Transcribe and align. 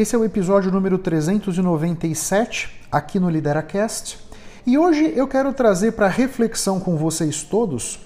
Esse 0.00 0.16
é 0.16 0.18
o 0.18 0.24
episódio 0.24 0.72
número 0.72 0.96
397 0.96 2.86
aqui 2.90 3.20
no 3.20 3.28
LideraCast 3.28 4.18
e 4.66 4.78
hoje 4.78 5.12
eu 5.14 5.28
quero 5.28 5.52
trazer 5.52 5.92
para 5.92 6.08
reflexão 6.08 6.80
com 6.80 6.96
vocês 6.96 7.42
todos 7.42 8.00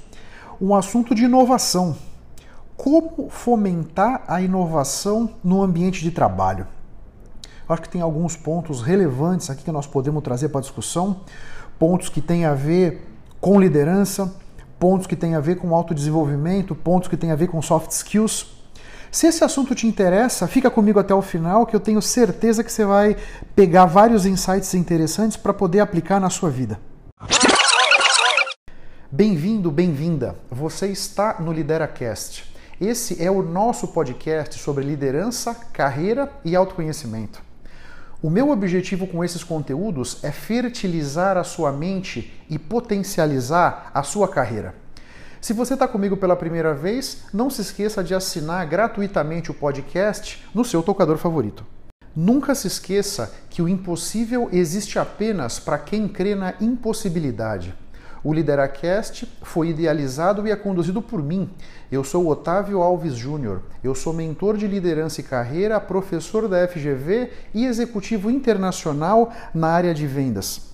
um 0.60 0.74
assunto 0.74 1.14
de 1.14 1.22
inovação. 1.26 1.96
Como 2.76 3.30
fomentar 3.30 4.24
a 4.26 4.42
inovação 4.42 5.36
no 5.44 5.62
ambiente 5.62 6.02
de 6.02 6.10
trabalho? 6.10 6.66
Acho 7.68 7.82
que 7.82 7.88
tem 7.88 8.00
alguns 8.00 8.34
pontos 8.34 8.82
relevantes 8.82 9.48
aqui 9.48 9.62
que 9.62 9.70
nós 9.70 9.86
podemos 9.86 10.20
trazer 10.24 10.48
para 10.48 10.58
a 10.58 10.62
discussão, 10.62 11.20
pontos 11.78 12.08
que 12.08 12.20
têm 12.20 12.44
a 12.44 12.54
ver 12.54 13.06
com 13.40 13.60
liderança, 13.60 14.34
pontos 14.80 15.06
que 15.06 15.14
têm 15.14 15.36
a 15.36 15.40
ver 15.40 15.58
com 15.58 15.72
autodesenvolvimento, 15.72 16.74
pontos 16.74 17.08
que 17.08 17.16
têm 17.16 17.30
a 17.30 17.36
ver 17.36 17.46
com 17.46 17.62
soft 17.62 17.92
skills. 17.92 18.52
Se 19.14 19.28
esse 19.28 19.44
assunto 19.44 19.76
te 19.76 19.86
interessa, 19.86 20.48
fica 20.48 20.68
comigo 20.68 20.98
até 20.98 21.14
o 21.14 21.22
final 21.22 21.64
que 21.66 21.76
eu 21.76 21.78
tenho 21.78 22.02
certeza 22.02 22.64
que 22.64 22.72
você 22.72 22.84
vai 22.84 23.16
pegar 23.54 23.86
vários 23.86 24.26
insights 24.26 24.74
interessantes 24.74 25.36
para 25.36 25.54
poder 25.54 25.78
aplicar 25.78 26.18
na 26.18 26.28
sua 26.28 26.50
vida. 26.50 26.80
Bem-vindo, 29.12 29.70
bem-vinda. 29.70 30.34
Você 30.50 30.88
está 30.88 31.36
no 31.38 31.52
LideraCast. 31.52 32.52
Esse 32.80 33.22
é 33.22 33.30
o 33.30 33.40
nosso 33.40 33.86
podcast 33.86 34.58
sobre 34.58 34.84
liderança, 34.84 35.54
carreira 35.72 36.28
e 36.44 36.56
autoconhecimento. 36.56 37.40
O 38.20 38.28
meu 38.28 38.50
objetivo 38.50 39.06
com 39.06 39.22
esses 39.22 39.44
conteúdos 39.44 40.24
é 40.24 40.32
fertilizar 40.32 41.36
a 41.36 41.44
sua 41.44 41.70
mente 41.70 42.34
e 42.50 42.58
potencializar 42.58 43.92
a 43.94 44.02
sua 44.02 44.26
carreira. 44.26 44.74
Se 45.44 45.52
você 45.52 45.74
está 45.74 45.86
comigo 45.86 46.16
pela 46.16 46.34
primeira 46.34 46.72
vez, 46.72 47.24
não 47.30 47.50
se 47.50 47.60
esqueça 47.60 48.02
de 48.02 48.14
assinar 48.14 48.66
gratuitamente 48.66 49.50
o 49.50 49.54
podcast 49.54 50.42
no 50.54 50.64
seu 50.64 50.82
tocador 50.82 51.18
favorito. 51.18 51.66
Nunca 52.16 52.54
se 52.54 52.66
esqueça 52.66 53.30
que 53.50 53.60
o 53.60 53.68
impossível 53.68 54.48
existe 54.50 54.98
apenas 54.98 55.58
para 55.58 55.76
quem 55.76 56.08
crê 56.08 56.34
na 56.34 56.54
impossibilidade. 56.62 57.74
O 58.24 58.32
Lideracast 58.32 59.30
foi 59.42 59.68
idealizado 59.68 60.48
e 60.48 60.50
é 60.50 60.56
conduzido 60.56 61.02
por 61.02 61.22
mim. 61.22 61.50
Eu 61.92 62.02
sou 62.02 62.26
Otávio 62.26 62.80
Alves 62.80 63.12
Júnior. 63.12 63.64
Eu 63.82 63.94
sou 63.94 64.14
mentor 64.14 64.56
de 64.56 64.66
liderança 64.66 65.20
e 65.20 65.24
carreira, 65.24 65.78
professor 65.78 66.48
da 66.48 66.66
FGV 66.66 67.30
e 67.52 67.66
executivo 67.66 68.30
internacional 68.30 69.30
na 69.52 69.68
área 69.68 69.92
de 69.92 70.06
vendas. 70.06 70.73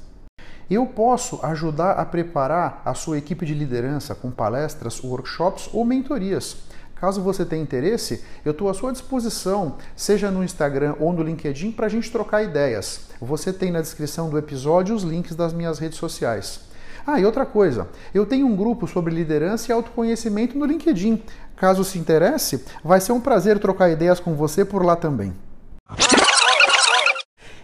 Eu 0.71 0.87
posso 0.87 1.41
ajudar 1.43 1.95
a 1.95 2.05
preparar 2.05 2.81
a 2.85 2.95
sua 2.95 3.19
equipe 3.19 3.45
de 3.45 3.55
liderança 3.55 4.15
com 4.15 4.31
palestras, 4.31 5.03
workshops 5.03 5.69
ou 5.73 5.85
mentorias. 5.85 6.59
Caso 6.95 7.21
você 7.21 7.45
tenha 7.45 7.61
interesse, 7.61 8.23
eu 8.45 8.53
estou 8.53 8.69
à 8.69 8.75
sua 8.75 8.93
disposição, 8.93 9.79
seja 9.97 10.31
no 10.31 10.45
Instagram 10.45 10.95
ou 11.01 11.13
no 11.13 11.25
LinkedIn, 11.25 11.73
para 11.73 11.87
a 11.87 11.89
gente 11.89 12.13
trocar 12.13 12.45
ideias. 12.45 13.09
Você 13.21 13.53
tem 13.53 13.73
na 13.73 13.81
descrição 13.81 14.31
do 14.31 14.39
episódio 14.39 14.95
os 14.95 15.03
links 15.03 15.35
das 15.35 15.53
minhas 15.53 15.81
redes 15.81 15.99
sociais. 15.99 16.61
Ah, 17.05 17.19
e 17.19 17.27
outra 17.27 17.45
coisa, 17.45 17.89
eu 18.15 18.25
tenho 18.25 18.47
um 18.47 18.55
grupo 18.55 18.87
sobre 18.87 19.13
liderança 19.13 19.73
e 19.73 19.75
autoconhecimento 19.75 20.57
no 20.57 20.67
LinkedIn. 20.67 21.21
Caso 21.57 21.83
se 21.83 21.99
interesse, 21.99 22.65
vai 22.85 23.01
ser 23.01 23.11
um 23.11 23.21
prazer 23.21 23.59
trocar 23.59 23.91
ideias 23.91 24.21
com 24.21 24.37
você 24.37 24.65
por 24.65 24.85
lá 24.85 24.95
também. 24.95 25.35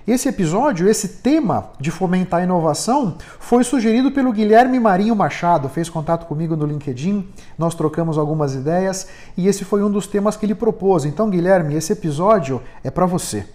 Esse 0.07 0.29
episódio, 0.29 0.89
esse 0.89 1.09
tema 1.09 1.71
de 1.81 1.91
fomentar 1.91 2.39
a 2.39 2.45
inovação, 2.45 3.17
foi 3.41 3.65
sugerido 3.65 4.13
pelo 4.13 4.33
Guilherme 4.33 4.79
Marinho 4.79 5.17
Machado, 5.17 5.69
fez 5.69 5.89
contato 5.89 6.27
comigo 6.27 6.55
no 6.55 6.65
LinkedIn, 6.65 7.29
nós 7.59 7.75
trocamos 7.75 8.17
algumas 8.17 8.55
ideias 8.55 9.09
e 9.37 9.49
esse 9.49 9.65
foi 9.65 9.83
um 9.83 9.91
dos 9.91 10.07
temas 10.07 10.37
que 10.37 10.47
ele 10.47 10.55
propôs. 10.55 11.05
Então, 11.05 11.29
Guilherme, 11.29 11.75
esse 11.75 11.93
episódio 11.93 12.63
é 12.85 12.91
para 12.91 13.05
você. 13.05 13.47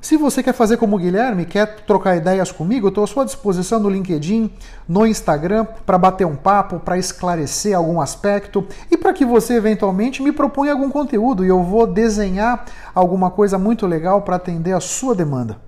Se 0.00 0.16
você 0.16 0.42
quer 0.42 0.54
fazer 0.54 0.76
como 0.76 0.96
o 0.96 0.98
Guilherme, 0.98 1.46
quer 1.46 1.76
trocar 1.86 2.16
ideias 2.16 2.50
comigo, 2.50 2.88
estou 2.88 3.04
à 3.04 3.06
sua 3.06 3.24
disposição 3.24 3.78
no 3.78 3.88
LinkedIn, 3.88 4.50
no 4.88 5.06
Instagram, 5.06 5.66
para 5.86 5.96
bater 5.96 6.26
um 6.26 6.34
papo, 6.34 6.80
para 6.80 6.98
esclarecer 6.98 7.76
algum 7.76 8.00
aspecto 8.00 8.66
e 8.90 8.96
para 8.96 9.12
que 9.12 9.24
você 9.24 9.54
eventualmente 9.54 10.20
me 10.20 10.32
proponha 10.32 10.72
algum 10.72 10.90
conteúdo 10.90 11.44
e 11.44 11.48
eu 11.48 11.62
vou 11.62 11.86
desenhar 11.86 12.64
alguma 12.92 13.30
coisa 13.30 13.56
muito 13.56 13.86
legal 13.86 14.22
para 14.22 14.34
atender 14.34 14.72
a 14.72 14.80
sua 14.80 15.14
demanda. 15.14 15.65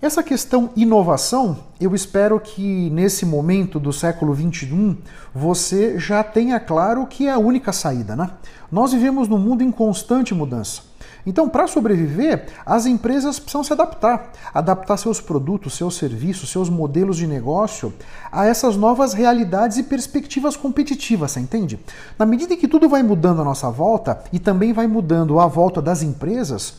Essa 0.00 0.22
questão 0.22 0.68
inovação, 0.76 1.56
eu 1.80 1.94
espero 1.94 2.38
que 2.38 2.90
nesse 2.90 3.24
momento 3.24 3.80
do 3.80 3.94
século 3.94 4.34
21 4.34 4.94
você 5.34 5.98
já 5.98 6.22
tenha 6.22 6.60
claro 6.60 7.06
que 7.06 7.26
é 7.26 7.32
a 7.32 7.38
única 7.38 7.72
saída, 7.72 8.14
né? 8.14 8.30
Nós 8.70 8.92
vivemos 8.92 9.26
num 9.26 9.38
mundo 9.38 9.62
em 9.62 9.72
constante 9.72 10.34
mudança. 10.34 10.82
Então, 11.26 11.48
para 11.48 11.66
sobreviver, 11.66 12.46
as 12.64 12.84
empresas 12.84 13.38
precisam 13.38 13.64
se 13.64 13.72
adaptar, 13.72 14.32
adaptar 14.52 14.98
seus 14.98 15.18
produtos, 15.18 15.74
seus 15.74 15.96
serviços, 15.96 16.50
seus 16.50 16.68
modelos 16.68 17.16
de 17.16 17.26
negócio 17.26 17.92
a 18.30 18.44
essas 18.44 18.76
novas 18.76 19.14
realidades 19.14 19.78
e 19.78 19.82
perspectivas 19.82 20.56
competitivas, 20.56 21.32
você 21.32 21.40
entende? 21.40 21.80
Na 22.18 22.26
medida 22.26 22.52
em 22.52 22.56
que 22.56 22.68
tudo 22.68 22.88
vai 22.88 23.02
mudando 23.02 23.40
à 23.40 23.44
nossa 23.44 23.70
volta 23.70 24.22
e 24.30 24.38
também 24.38 24.74
vai 24.74 24.86
mudando 24.86 25.40
à 25.40 25.46
volta 25.46 25.80
das 25.80 26.02
empresas, 26.02 26.74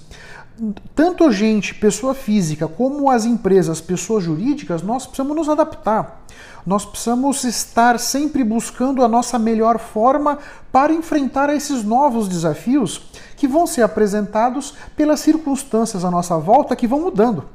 tanto 0.95 1.31
gente, 1.31 1.75
pessoa 1.75 2.15
física, 2.15 2.67
como 2.67 3.11
as 3.11 3.25
empresas, 3.25 3.79
pessoas 3.79 4.23
jurídicas, 4.23 4.81
nós 4.81 5.05
precisamos 5.05 5.35
nos 5.35 5.49
adaptar. 5.49 6.23
Nós 6.65 6.83
precisamos 6.83 7.43
estar 7.43 7.99
sempre 7.99 8.43
buscando 8.43 9.03
a 9.03 9.07
nossa 9.07 9.39
melhor 9.39 9.79
forma 9.79 10.39
para 10.71 10.93
enfrentar 10.93 11.49
esses 11.49 11.83
novos 11.83 12.27
desafios 12.27 13.03
que 13.37 13.47
vão 13.47 13.65
ser 13.65 13.83
apresentados 13.83 14.73
pelas 14.95 15.19
circunstâncias 15.19 16.03
à 16.03 16.11
nossa 16.11 16.37
volta 16.37 16.75
que 16.75 16.87
vão 16.87 17.01
mudando. 17.01 17.45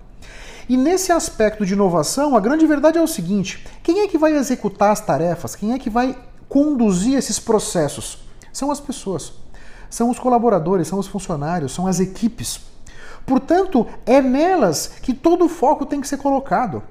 E 0.69 0.77
nesse 0.77 1.13
aspecto 1.13 1.67
de 1.67 1.75
inovação, 1.75 2.37
a 2.37 2.41
grande 2.41 2.67
verdade 2.67 2.97
é 2.97 3.03
o 3.03 3.07
seguinte: 3.07 3.67
quem 3.83 4.01
é 4.01 4.09
que 4.09 4.17
vai 4.17 4.33
executar 4.33 4.93
as 4.93 5.01
tarefas? 5.01 5.55
Quem 5.57 5.73
é 5.73 5.79
que 5.79 5.91
vai 5.91 6.17
conduzir 6.49 7.19
esses 7.19 7.39
processos? 7.39 8.19
São 8.53 8.71
as 8.71 8.81
pessoas. 8.81 9.33
São 9.91 10.09
os 10.09 10.19
colaboradores, 10.19 10.89
são 10.89 10.99
os 10.99 11.07
funcionários, 11.07 11.73
são 11.73 11.87
as 11.87 12.01
equipes. 12.01 12.72
Portanto, 13.27 13.87
é 14.05 14.21
nelas 14.21 14.87
que 15.03 15.15
todo 15.15 15.45
o 15.45 15.49
foco 15.49 15.87
tem 15.87 16.01
que 16.01 16.09
ser 16.09 16.19
colocado. 16.19 16.83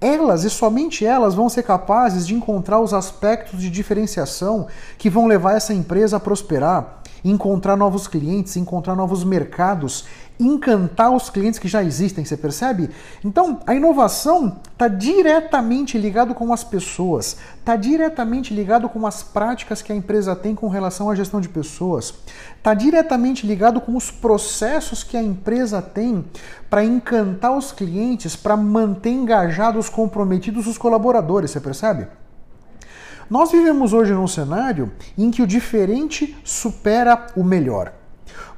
Elas 0.00 0.44
e 0.44 0.50
somente 0.50 1.04
elas 1.04 1.34
vão 1.34 1.48
ser 1.48 1.62
capazes 1.62 2.26
de 2.26 2.34
encontrar 2.34 2.80
os 2.80 2.94
aspectos 2.94 3.60
de 3.60 3.68
diferenciação 3.68 4.66
que 4.96 5.10
vão 5.10 5.26
levar 5.26 5.56
essa 5.56 5.74
empresa 5.74 6.16
a 6.16 6.20
prosperar, 6.20 7.02
encontrar 7.22 7.76
novos 7.76 8.08
clientes, 8.08 8.56
encontrar 8.56 8.96
novos 8.96 9.24
mercados 9.24 10.06
encantar 10.40 11.14
os 11.14 11.28
clientes 11.28 11.58
que 11.58 11.68
já 11.68 11.82
existem, 11.82 12.24
você 12.24 12.36
percebe? 12.36 12.90
Então, 13.24 13.60
a 13.66 13.74
inovação 13.74 14.58
está 14.72 14.88
diretamente 14.88 15.98
ligado 15.98 16.34
com 16.34 16.52
as 16.52 16.64
pessoas, 16.64 17.36
está 17.58 17.76
diretamente 17.76 18.54
ligado 18.54 18.88
com 18.88 19.06
as 19.06 19.22
práticas 19.22 19.82
que 19.82 19.92
a 19.92 19.94
empresa 19.94 20.34
tem 20.34 20.54
com 20.54 20.68
relação 20.68 21.10
à 21.10 21.14
gestão 21.14 21.40
de 21.40 21.48
pessoas, 21.48 22.14
está 22.56 22.72
diretamente 22.74 23.46
ligado 23.46 23.80
com 23.80 23.96
os 23.96 24.10
processos 24.10 25.04
que 25.04 25.16
a 25.16 25.22
empresa 25.22 25.82
tem 25.82 26.24
para 26.68 26.84
encantar 26.84 27.56
os 27.56 27.70
clientes, 27.70 28.34
para 28.34 28.56
manter 28.56 29.10
engajados, 29.10 29.88
comprometidos 29.88 30.66
os 30.66 30.78
colaboradores, 30.78 31.50
você 31.50 31.60
percebe? 31.60 32.06
Nós 33.28 33.52
vivemos 33.52 33.92
hoje 33.92 34.12
num 34.12 34.26
cenário 34.26 34.90
em 35.16 35.30
que 35.30 35.40
o 35.40 35.46
diferente 35.46 36.36
supera 36.42 37.28
o 37.36 37.44
melhor. 37.44 37.99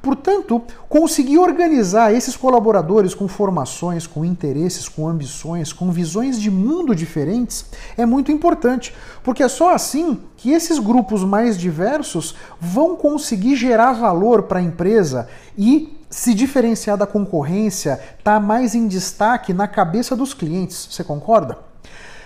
Portanto, 0.03 0.60
conseguir 0.88 1.38
organizar 1.38 2.12
esses 2.12 2.37
colaboradores 2.37 3.15
com 3.15 3.28
formações, 3.28 4.06
com 4.06 4.25
interesses, 4.25 4.88
com 4.88 5.09
ambições, 5.09 5.72
com 5.72 5.93
visões 5.93 6.41
de 6.41 6.50
mundo 6.50 6.94
diferentes 6.94 7.66
é 7.97 8.05
muito 8.05 8.33
importante, 8.33 8.94
porque 9.22 9.43
é 9.44 9.49
só 9.49 9.72
assim 9.72 10.19
que 10.37 10.50
esses 10.50 10.81
grupos 10.81 11.22
mais 11.22 11.56
diversos 11.56 12.34
vão 12.60 12.97
conseguir 12.97 13.55
gerar 13.55 13.93
valor 13.93 14.43
para 14.44 14.59
a 14.59 14.62
empresa 14.62 15.28
e 15.56 15.97
se 16.10 16.34
diferenciar 16.34 16.97
da 16.97 17.06
concorrência, 17.06 17.93
estar 18.19 18.34
tá 18.34 18.41
mais 18.41 18.75
em 18.75 18.86
destaque 18.86 19.53
na 19.53 19.68
cabeça 19.68 20.15
dos 20.15 20.34
clientes. 20.34 20.89
Você 20.91 21.03
concorda? 21.03 21.72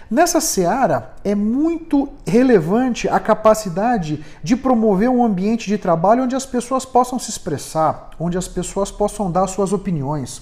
Nessa 0.09 0.41
seara, 0.41 1.15
é 1.25 1.35
muito 1.35 2.09
relevante 2.25 3.09
a 3.09 3.19
capacidade 3.19 4.25
de 4.41 4.55
promover 4.55 5.11
um 5.11 5.25
ambiente 5.25 5.67
de 5.67 5.77
trabalho 5.77 6.23
onde 6.23 6.37
as 6.37 6.47
pessoas 6.47 6.85
possam 6.85 7.19
se 7.19 7.29
expressar, 7.29 8.11
onde 8.17 8.39
as 8.39 8.47
pessoas 8.47 8.93
possam 8.93 9.33
dar 9.33 9.49
suas 9.49 9.73
opiniões. 9.73 10.41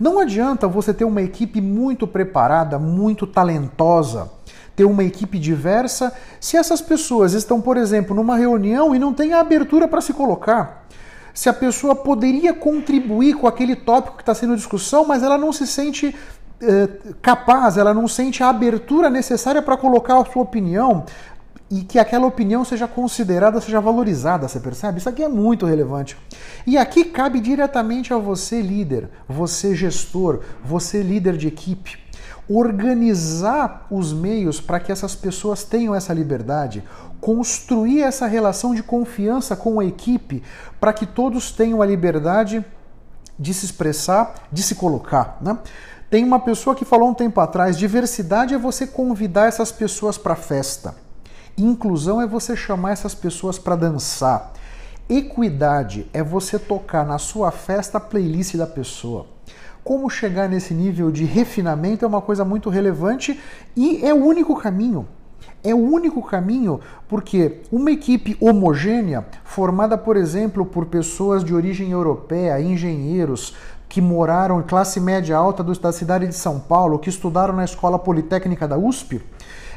Não 0.00 0.18
adianta 0.18 0.66
você 0.66 0.94
ter 0.94 1.04
uma 1.04 1.20
equipe 1.20 1.60
muito 1.60 2.06
preparada, 2.06 2.78
muito 2.78 3.26
talentosa, 3.26 4.30
ter 4.74 4.86
uma 4.86 5.04
equipe 5.04 5.38
diversa, 5.38 6.10
se 6.40 6.56
essas 6.56 6.80
pessoas 6.80 7.34
estão, 7.34 7.60
por 7.60 7.76
exemplo, 7.76 8.16
numa 8.16 8.38
reunião 8.38 8.94
e 8.94 8.98
não 8.98 9.12
têm 9.12 9.34
a 9.34 9.40
abertura 9.40 9.86
para 9.86 10.00
se 10.00 10.14
colocar. 10.14 10.86
Se 11.34 11.50
a 11.50 11.52
pessoa 11.52 11.94
poderia 11.94 12.54
contribuir 12.54 13.34
com 13.34 13.46
aquele 13.46 13.76
tópico 13.76 14.16
que 14.16 14.22
está 14.22 14.34
sendo 14.34 14.56
discussão, 14.56 15.04
mas 15.04 15.22
ela 15.22 15.36
não 15.36 15.52
se 15.52 15.66
sente 15.66 16.16
capaz, 17.22 17.76
ela 17.76 17.92
não 17.94 18.08
sente 18.08 18.42
a 18.42 18.48
abertura 18.48 19.10
necessária 19.10 19.62
para 19.62 19.76
colocar 19.76 20.18
a 20.18 20.24
sua 20.24 20.42
opinião, 20.42 21.04
e 21.70 21.82
que 21.82 21.98
aquela 21.98 22.26
opinião 22.26 22.64
seja 22.64 22.86
considerada, 22.86 23.60
seja 23.60 23.80
valorizada, 23.80 24.46
você 24.46 24.60
percebe? 24.60 24.98
Isso 24.98 25.08
aqui 25.08 25.22
é 25.22 25.28
muito 25.28 25.66
relevante. 25.66 26.16
E 26.66 26.76
aqui 26.76 27.04
cabe 27.04 27.40
diretamente 27.40 28.12
a 28.12 28.18
você, 28.18 28.60
líder, 28.60 29.08
você, 29.28 29.74
gestor, 29.74 30.40
você, 30.62 31.02
líder 31.02 31.36
de 31.36 31.48
equipe, 31.48 31.98
organizar 32.48 33.86
os 33.90 34.12
meios 34.12 34.60
para 34.60 34.78
que 34.78 34.92
essas 34.92 35.14
pessoas 35.14 35.64
tenham 35.64 35.94
essa 35.94 36.12
liberdade, 36.12 36.84
construir 37.20 38.02
essa 38.02 38.26
relação 38.26 38.74
de 38.74 38.82
confiança 38.82 39.56
com 39.56 39.80
a 39.80 39.84
equipe 39.84 40.42
para 40.78 40.92
que 40.92 41.06
todos 41.06 41.50
tenham 41.50 41.80
a 41.80 41.86
liberdade 41.86 42.64
de 43.38 43.52
se 43.52 43.64
expressar, 43.64 44.34
de 44.52 44.62
se 44.62 44.74
colocar. 44.74 45.38
Né? 45.40 45.58
Tem 46.14 46.22
uma 46.22 46.38
pessoa 46.38 46.76
que 46.76 46.84
falou 46.84 47.08
um 47.08 47.12
tempo 47.12 47.40
atrás: 47.40 47.76
diversidade 47.76 48.54
é 48.54 48.56
você 48.56 48.86
convidar 48.86 49.46
essas 49.46 49.72
pessoas 49.72 50.16
para 50.16 50.36
festa. 50.36 50.94
Inclusão 51.58 52.22
é 52.22 52.26
você 52.26 52.54
chamar 52.54 52.92
essas 52.92 53.16
pessoas 53.16 53.58
para 53.58 53.74
dançar. 53.74 54.52
Equidade 55.08 56.08
é 56.12 56.22
você 56.22 56.56
tocar 56.56 57.04
na 57.04 57.18
sua 57.18 57.50
festa 57.50 57.98
a 57.98 58.00
playlist 58.00 58.54
da 58.54 58.64
pessoa. 58.64 59.26
Como 59.82 60.08
chegar 60.08 60.48
nesse 60.48 60.72
nível 60.72 61.10
de 61.10 61.24
refinamento 61.24 62.04
é 62.04 62.08
uma 62.08 62.22
coisa 62.22 62.44
muito 62.44 62.70
relevante 62.70 63.40
e 63.74 64.06
é 64.06 64.14
o 64.14 64.24
único 64.24 64.54
caminho. 64.54 65.08
É 65.64 65.74
o 65.74 65.78
único 65.78 66.22
caminho 66.22 66.78
porque 67.08 67.62
uma 67.72 67.90
equipe 67.90 68.36
homogênea, 68.38 69.26
formada, 69.44 69.96
por 69.96 70.16
exemplo, 70.16 70.64
por 70.64 70.86
pessoas 70.86 71.42
de 71.42 71.54
origem 71.54 71.90
europeia, 71.90 72.60
engenheiros, 72.60 73.54
que 73.94 74.00
moraram 74.00 74.58
em 74.58 74.64
classe 74.64 74.98
média 74.98 75.36
alta 75.36 75.62
da 75.62 75.92
cidade 75.92 76.26
de 76.26 76.34
São 76.34 76.58
Paulo, 76.58 76.98
que 76.98 77.08
estudaram 77.08 77.54
na 77.54 77.64
Escola 77.64 77.96
Politécnica 77.96 78.66
da 78.66 78.76
USP, 78.76 79.22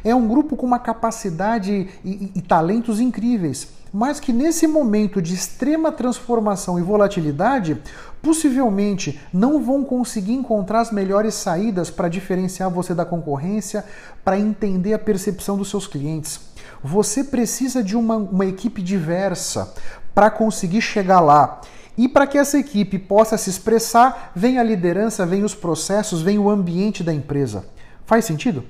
é 0.03 0.15
um 0.15 0.27
grupo 0.27 0.57
com 0.57 0.65
uma 0.65 0.79
capacidade 0.79 1.87
e, 2.03 2.31
e, 2.33 2.41
talentos 2.41 2.99
incríveis, 2.99 3.67
mas 3.93 4.19
que 4.19 4.33
nesse 4.33 4.65
momento 4.65 5.21
de 5.21 5.35
extrema 5.35 5.91
transformação 5.91 6.79
e 6.79 6.81
volatilidade, 6.81 7.79
possivelmente 8.19 9.21
não 9.31 9.61
vão 9.61 9.83
conseguir 9.83 10.33
encontrar 10.33 10.79
as 10.79 10.91
melhores 10.91 11.35
saídas 11.35 11.91
para 11.91 12.09
diferenciar 12.09 12.71
você 12.71 12.95
da 12.95 13.05
concorrência, 13.05 13.85
para 14.25 14.39
entender 14.39 14.95
a 14.95 14.99
percepção 14.99 15.55
dos 15.55 15.69
seus 15.69 15.85
clientes. 15.85 16.39
Você 16.83 17.23
precisa 17.23 17.83
de 17.83 17.95
uma, 17.95 18.15
uma 18.15 18.47
equipe 18.47 18.81
diversa 18.81 19.71
para 20.15 20.31
conseguir 20.31 20.81
chegar 20.81 21.19
lá. 21.19 21.61
E 21.97 22.07
para 22.07 22.27
que 22.27 22.37
essa 22.37 22.59
equipe 22.59 22.99
possa 22.99 23.37
se 23.37 23.49
expressar, 23.49 24.31
vem 24.35 24.59
a 24.59 24.63
liderança, 24.63 25.25
vem 25.25 25.43
os 25.43 25.55
processos, 25.55 26.21
vem 26.21 26.37
o 26.37 26.49
ambiente 26.49 27.03
da 27.03 27.13
empresa. 27.13 27.65
Faz 28.05 28.23
sentido? 28.25 28.63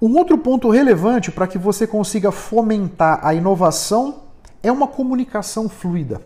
Um 0.00 0.16
outro 0.16 0.38
ponto 0.38 0.70
relevante 0.70 1.30
para 1.30 1.46
que 1.46 1.58
você 1.58 1.86
consiga 1.86 2.32
fomentar 2.32 3.20
a 3.22 3.34
inovação 3.34 4.22
é 4.62 4.72
uma 4.72 4.86
comunicação 4.86 5.68
fluida. 5.68 6.22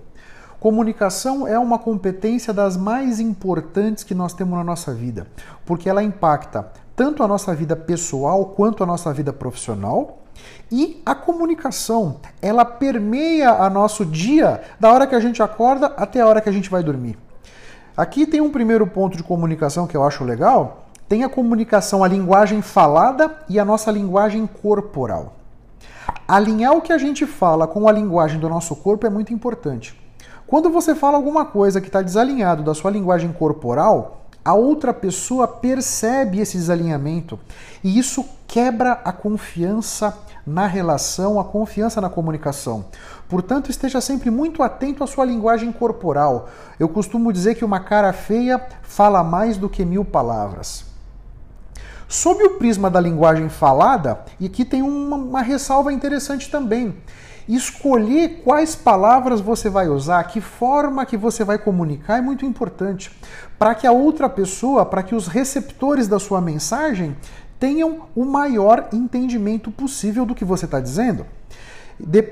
Comunicação 0.61 1.49
é 1.49 1.59
uma 1.59 1.79
competência 1.79 2.53
das 2.53 2.77
mais 2.77 3.19
importantes 3.19 4.05
que 4.05 4.15
nós 4.15 4.33
temos 4.33 4.59
na 4.59 4.65
nossa 4.65 4.93
vida, 4.93 5.27
porque 5.65 5.89
ela 5.89 6.03
impacta 6.03 6.71
tanto 6.95 7.23
a 7.23 7.29
nossa 7.29 7.55
vida 7.55 7.75
pessoal 7.75 8.45
quanto 8.47 8.85
a 8.85 8.87
nossa 8.87 9.13
vida 9.13 9.33
profissional. 9.33 10.20
E 10.71 11.03
a 11.05 11.15
comunicação, 11.15 12.17
ela 12.41 12.65
permeia 12.65 13.51
a 13.51 13.69
nosso 13.69 14.05
dia, 14.05 14.63
da 14.79 14.93
hora 14.93 15.07
que 15.07 15.15
a 15.15 15.21
gente 15.21 15.43
acorda 15.43 15.87
até 15.97 16.21
a 16.21 16.27
hora 16.27 16.41
que 16.41 16.49
a 16.49 16.53
gente 16.53 16.71
vai 16.71 16.83
dormir. 16.83 17.19
Aqui 17.97 18.27
tem 18.27 18.41
um 18.41 18.51
primeiro 18.51 18.87
ponto 18.87 19.17
de 19.17 19.23
comunicação 19.23 19.87
que 19.87 19.97
eu 19.97 20.05
acho 20.05 20.25
legal, 20.25 20.87
tem 21.09 21.25
a 21.25 21.29
comunicação, 21.29 22.05
a 22.05 22.09
linguagem 22.09 22.63
falada 22.63 23.37
e 23.49 23.59
a 23.59 23.65
nossa 23.65 23.91
linguagem 23.91 24.47
corporal. 24.47 25.35
Alinhar 26.27 26.77
o 26.77 26.81
que 26.81 26.93
a 26.93 26.99
gente 26.99 27.27
fala 27.27 27.67
com 27.67 27.89
a 27.89 27.93
linguagem 27.93 28.39
do 28.39 28.49
nosso 28.49 28.77
corpo 28.77 29.07
é 29.07 29.11
muito 29.11 29.35
importante. 29.35 29.99
Quando 30.47 30.71
você 30.71 30.95
fala 30.95 31.17
alguma 31.17 31.45
coisa 31.45 31.81
que 31.81 31.89
está 31.89 32.01
desalinhado 32.01 32.63
da 32.63 32.75
sua 32.75 32.91
linguagem 32.91 33.33
corporal, 33.33 34.21
a 34.45 34.55
outra 34.55 34.95
pessoa 34.95 35.47
percebe 35.47 36.41
esse 36.41 36.57
desalinhamento 36.57 37.39
e 37.85 37.99
isso 37.99 38.25
quebra 38.51 39.01
a 39.05 39.13
confiança 39.13 40.13
na 40.45 40.67
relação, 40.67 41.39
a 41.39 41.45
confiança 41.45 42.01
na 42.01 42.11
comunicação. 42.11 42.87
Portanto, 43.29 43.71
esteja 43.71 44.01
sempre 44.01 44.29
muito 44.29 44.61
atento 44.61 45.05
à 45.05 45.07
sua 45.07 45.25
linguagem 45.25 45.71
corporal. 45.71 46.49
Eu 46.77 46.89
costumo 46.89 47.33
dizer 47.33 47.55
que 47.55 47.65
uma 47.65 47.79
cara 47.79 48.13
feia 48.13 48.61
fala 48.83 49.23
mais 49.23 49.57
do 49.57 49.69
que 49.69 49.85
mil 49.85 50.05
palavras. 50.05 50.85
Sob 52.09 52.43
o 52.43 52.59
prisma 52.59 52.91
da 52.91 52.99
linguagem 52.99 53.49
falada, 53.49 54.25
e 54.41 54.47
aqui 54.47 54.65
tem 54.65 54.83
uma, 54.83 55.15
uma 55.15 55.43
ressalva 55.43 55.93
interessante 55.93 56.51
também. 56.51 56.97
Escolher 57.49 58.43
quais 58.43 58.75
palavras 58.75 59.41
você 59.41 59.71
vai 59.71 59.89
usar, 59.89 60.25
que 60.25 60.41
forma 60.41 61.07
que 61.07 61.17
você 61.17 61.45
vai 61.45 61.57
comunicar 61.57 62.19
é 62.19 62.21
muito 62.21 62.45
importante. 62.45 63.17
Para 63.57 63.77
que 63.77 63.87
a 63.87 63.93
outra 63.93 64.29
pessoa, 64.29 64.85
para 64.85 65.05
que 65.05 65.15
os 65.15 65.29
receptores 65.29 66.09
da 66.09 66.19
sua 66.19 66.41
mensagem 66.41 67.17
tenham 67.61 68.09
o 68.17 68.25
maior 68.25 68.89
entendimento 68.93 69.71
possível 69.71 70.25
do 70.25 70.35
que 70.35 70.45
você 70.45 70.65
está 70.65 70.81
dizendo. 70.81 71.27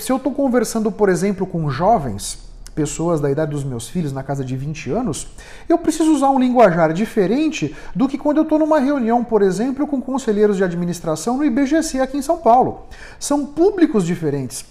Se 0.01 0.11
eu 0.11 0.17
estou 0.17 0.33
conversando, 0.33 0.91
por 0.91 1.11
exemplo, 1.11 1.47
com 1.47 1.69
jovens, 1.69 2.49
pessoas 2.75 3.21
da 3.21 3.31
idade 3.31 3.51
dos 3.51 3.65
meus 3.65 3.89
filhos, 3.89 4.13
na 4.13 4.23
casa 4.23 4.43
de 4.43 4.57
20 4.57 4.91
anos, 4.91 5.27
eu 5.69 5.77
preciso 5.77 6.15
usar 6.15 6.31
um 6.31 6.39
linguajar 6.39 6.93
diferente 6.93 7.77
do 7.95 8.09
que 8.09 8.17
quando 8.17 8.39
eu 8.39 8.45
estou 8.45 8.59
numa 8.59 8.79
reunião, 8.79 9.23
por 9.23 9.43
exemplo, 9.43 9.87
com 9.87 10.01
conselheiros 10.01 10.57
de 10.57 10.65
administração 10.65 11.37
no 11.37 11.45
IBGC 11.45 12.01
aqui 12.01 12.17
em 12.17 12.23
São 12.23 12.39
Paulo. 12.39 12.87
São 13.19 13.45
públicos 13.45 14.07
diferentes. 14.07 14.65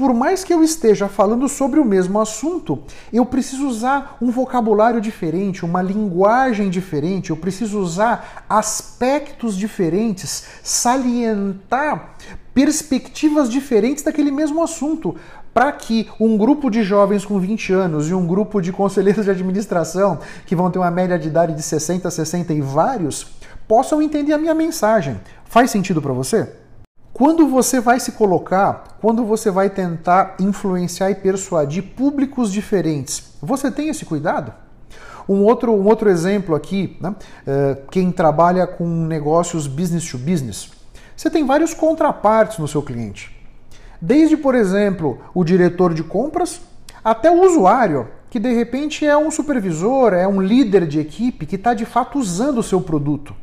Por 0.00 0.14
mais 0.14 0.42
que 0.42 0.54
eu 0.54 0.64
esteja 0.64 1.08
falando 1.08 1.46
sobre 1.46 1.78
o 1.78 1.84
mesmo 1.84 2.18
assunto, 2.18 2.78
eu 3.12 3.26
preciso 3.26 3.68
usar 3.68 4.16
um 4.18 4.30
vocabulário 4.30 4.98
diferente, 4.98 5.62
uma 5.62 5.82
linguagem 5.82 6.70
diferente, 6.70 7.28
eu 7.28 7.36
preciso 7.36 7.78
usar 7.78 8.46
aspectos 8.48 9.54
diferentes, 9.54 10.44
salientar 10.62 12.14
perspectivas 12.54 13.50
diferentes 13.50 14.02
daquele 14.02 14.30
mesmo 14.30 14.62
assunto, 14.62 15.16
para 15.52 15.70
que 15.70 16.08
um 16.18 16.34
grupo 16.34 16.70
de 16.70 16.82
jovens 16.82 17.26
com 17.26 17.38
20 17.38 17.70
anos 17.74 18.08
e 18.08 18.14
um 18.14 18.26
grupo 18.26 18.62
de 18.62 18.72
conselheiros 18.72 19.26
de 19.26 19.30
administração, 19.30 20.18
que 20.46 20.56
vão 20.56 20.70
ter 20.70 20.78
uma 20.78 20.90
média 20.90 21.18
de 21.18 21.28
idade 21.28 21.52
de 21.52 21.62
60, 21.62 22.10
60 22.10 22.54
e 22.54 22.62
vários, 22.62 23.26
possam 23.68 24.00
entender 24.00 24.32
a 24.32 24.38
minha 24.38 24.54
mensagem. 24.54 25.20
Faz 25.44 25.70
sentido 25.70 26.00
para 26.00 26.14
você? 26.14 26.59
Quando 27.20 27.46
você 27.46 27.82
vai 27.82 28.00
se 28.00 28.12
colocar, 28.12 28.96
quando 28.98 29.26
você 29.26 29.50
vai 29.50 29.68
tentar 29.68 30.36
influenciar 30.40 31.10
e 31.10 31.14
persuadir 31.14 31.82
públicos 31.94 32.50
diferentes, 32.50 33.34
você 33.42 33.70
tem 33.70 33.90
esse 33.90 34.06
cuidado? 34.06 34.54
Um 35.28 35.44
outro, 35.44 35.70
um 35.70 35.86
outro 35.86 36.08
exemplo 36.08 36.54
aqui, 36.54 36.96
né? 36.98 37.14
É, 37.46 37.76
quem 37.90 38.10
trabalha 38.10 38.66
com 38.66 38.86
negócios 38.86 39.66
business 39.66 40.10
to 40.10 40.16
business, 40.16 40.70
você 41.14 41.28
tem 41.28 41.44
vários 41.44 41.74
contrapartes 41.74 42.56
no 42.56 42.66
seu 42.66 42.80
cliente. 42.80 43.38
Desde, 44.00 44.34
por 44.34 44.54
exemplo, 44.54 45.18
o 45.34 45.44
diretor 45.44 45.92
de 45.92 46.02
compras 46.02 46.62
até 47.04 47.30
o 47.30 47.42
usuário, 47.44 48.08
que 48.30 48.38
de 48.38 48.54
repente 48.54 49.04
é 49.04 49.14
um 49.14 49.30
supervisor, 49.30 50.14
é 50.14 50.26
um 50.26 50.40
líder 50.40 50.86
de 50.86 50.98
equipe 50.98 51.44
que 51.44 51.56
está 51.56 51.74
de 51.74 51.84
fato 51.84 52.18
usando 52.18 52.60
o 52.60 52.62
seu 52.62 52.80
produto. 52.80 53.34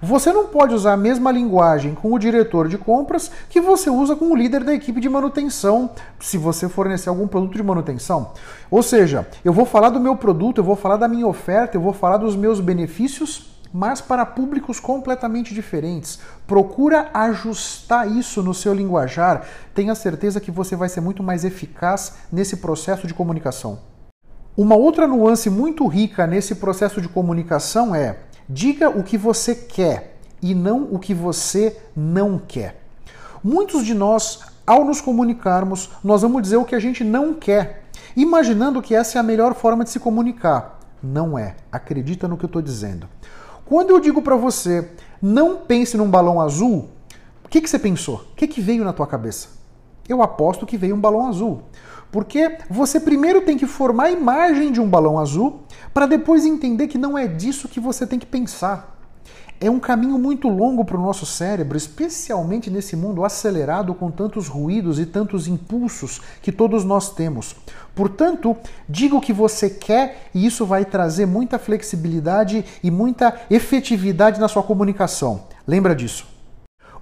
Você 0.00 0.32
não 0.32 0.46
pode 0.46 0.74
usar 0.74 0.92
a 0.92 0.96
mesma 0.96 1.32
linguagem 1.32 1.94
com 1.94 2.12
o 2.12 2.18
diretor 2.18 2.68
de 2.68 2.78
compras 2.78 3.30
que 3.50 3.60
você 3.60 3.90
usa 3.90 4.14
com 4.14 4.30
o 4.30 4.36
líder 4.36 4.62
da 4.62 4.72
equipe 4.72 5.00
de 5.00 5.08
manutenção, 5.08 5.90
se 6.20 6.38
você 6.38 6.68
fornecer 6.68 7.08
algum 7.08 7.26
produto 7.26 7.56
de 7.56 7.62
manutenção. 7.62 8.32
Ou 8.70 8.82
seja, 8.82 9.26
eu 9.44 9.52
vou 9.52 9.66
falar 9.66 9.90
do 9.90 9.98
meu 9.98 10.16
produto, 10.16 10.58
eu 10.58 10.64
vou 10.64 10.76
falar 10.76 10.96
da 10.96 11.08
minha 11.08 11.26
oferta, 11.26 11.76
eu 11.76 11.80
vou 11.80 11.92
falar 11.92 12.18
dos 12.18 12.36
meus 12.36 12.60
benefícios 12.60 13.58
mas 13.72 14.00
para 14.00 14.24
públicos 14.24 14.80
completamente 14.80 15.52
diferentes. 15.52 16.18
Procura 16.46 17.10
ajustar 17.12 18.10
isso 18.10 18.42
no 18.42 18.54
seu 18.54 18.72
linguajar. 18.72 19.46
Tenha 19.74 19.94
certeza 19.94 20.40
que 20.40 20.50
você 20.50 20.74
vai 20.74 20.88
ser 20.88 21.02
muito 21.02 21.22
mais 21.22 21.44
eficaz 21.44 22.14
nesse 22.32 22.56
processo 22.56 23.06
de 23.06 23.12
comunicação. 23.12 23.78
Uma 24.56 24.74
outra 24.74 25.06
nuance 25.06 25.48
muito 25.48 25.86
rica 25.86 26.26
nesse 26.26 26.56
processo 26.56 27.00
de 27.00 27.08
comunicação 27.08 27.94
é: 27.94 28.16
diga 28.48 28.88
o 28.88 29.02
que 29.02 29.18
você 29.18 29.54
quer 29.54 30.16
e 30.40 30.54
não 30.54 30.88
o 30.90 30.98
que 30.98 31.12
você 31.12 31.76
não 31.94 32.38
quer. 32.38 32.82
Muitos 33.42 33.84
de 33.84 33.94
nós, 33.94 34.40
ao 34.66 34.84
nos 34.84 35.00
comunicarmos, 35.00 35.90
nós 36.02 36.22
vamos 36.22 36.42
dizer 36.42 36.56
o 36.56 36.64
que 36.64 36.74
a 36.74 36.80
gente 36.80 37.04
não 37.04 37.34
quer, 37.34 37.84
imaginando 38.16 38.82
que 38.82 38.94
essa 38.94 39.18
é 39.18 39.20
a 39.20 39.24
melhor 39.24 39.54
forma 39.54 39.84
de 39.84 39.90
se 39.90 40.00
comunicar. 40.00 40.80
Não 41.02 41.38
é. 41.38 41.56
Acredita 41.70 42.26
no 42.26 42.36
que 42.36 42.44
eu 42.44 42.48
estou 42.48 42.62
dizendo. 42.62 43.08
Quando 43.64 43.90
eu 43.90 44.00
digo 44.00 44.22
para 44.22 44.34
você, 44.34 44.90
não 45.20 45.58
pense 45.58 45.96
num 45.96 46.10
balão 46.10 46.40
azul, 46.40 46.88
o 47.44 47.48
que, 47.48 47.60
que 47.60 47.70
você 47.70 47.78
pensou? 47.78 48.26
O 48.32 48.34
que, 48.34 48.46
que 48.46 48.60
veio 48.60 48.84
na 48.84 48.92
tua 48.92 49.06
cabeça? 49.06 49.48
Eu 50.08 50.22
aposto 50.22 50.66
que 50.66 50.78
veio 50.78 50.94
um 50.94 51.00
balão 51.00 51.26
azul. 51.26 51.62
Porque 52.10 52.58
você 52.70 52.98
primeiro 52.98 53.42
tem 53.42 53.56
que 53.56 53.66
formar 53.66 54.04
a 54.04 54.10
imagem 54.10 54.72
de 54.72 54.80
um 54.80 54.88
balão 54.88 55.18
azul 55.18 55.60
para 55.92 56.06
depois 56.06 56.44
entender 56.44 56.88
que 56.88 56.98
não 56.98 57.16
é 57.16 57.26
disso 57.26 57.68
que 57.68 57.80
você 57.80 58.06
tem 58.06 58.18
que 58.18 58.26
pensar. 58.26 58.98
É 59.60 59.68
um 59.68 59.80
caminho 59.80 60.16
muito 60.16 60.48
longo 60.48 60.84
para 60.84 60.96
o 60.96 61.02
nosso 61.02 61.26
cérebro, 61.26 61.76
especialmente 61.76 62.70
nesse 62.70 62.94
mundo 62.94 63.24
acelerado 63.24 63.92
com 63.92 64.08
tantos 64.08 64.46
ruídos 64.46 65.00
e 65.00 65.06
tantos 65.06 65.48
impulsos 65.48 66.20
que 66.40 66.52
todos 66.52 66.84
nós 66.84 67.12
temos. 67.12 67.56
Portanto, 67.92 68.56
diga 68.88 69.16
o 69.16 69.20
que 69.20 69.32
você 69.32 69.68
quer 69.68 70.30
e 70.32 70.46
isso 70.46 70.64
vai 70.64 70.84
trazer 70.84 71.26
muita 71.26 71.58
flexibilidade 71.58 72.64
e 72.84 72.90
muita 72.90 73.34
efetividade 73.50 74.38
na 74.38 74.46
sua 74.46 74.62
comunicação. 74.62 75.42
Lembra 75.66 75.92
disso. 75.92 76.37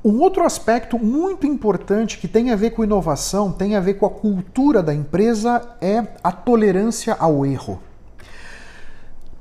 Um 0.07 0.21
outro 0.21 0.45
aspecto 0.45 1.01
muito 1.01 1.49
importante 1.49 2.19
que 2.19 2.29
tem 2.29 2.53
a 2.53 2.55
ver 2.55 2.71
com 2.71 2.85
inovação, 2.85 3.51
tem 3.51 3.75
a 3.75 3.81
ver 3.81 3.95
com 3.95 4.07
a 4.07 4.11
cultura 4.11 4.81
da 4.81 4.95
empresa, 4.95 5.61
é 5.81 6.07
a 6.23 6.31
tolerância 6.31 7.17
ao 7.19 7.45
erro. 7.45 7.83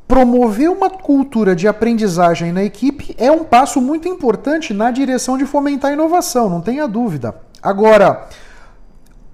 Promover 0.07 0.71
uma 0.71 0.89
cultura 0.89 1.55
de 1.55 1.67
aprendizagem 1.67 2.51
na 2.51 2.63
equipe 2.63 3.15
é 3.19 3.29
um 3.29 3.43
passo 3.43 3.79
muito 3.79 4.07
importante 4.07 4.73
na 4.73 4.89
direção 4.89 5.37
de 5.37 5.45
fomentar 5.45 5.91
a 5.91 5.93
inovação, 5.93 6.49
não 6.49 6.61
tenha 6.61 6.87
dúvida. 6.87 7.35
Agora, 7.61 8.27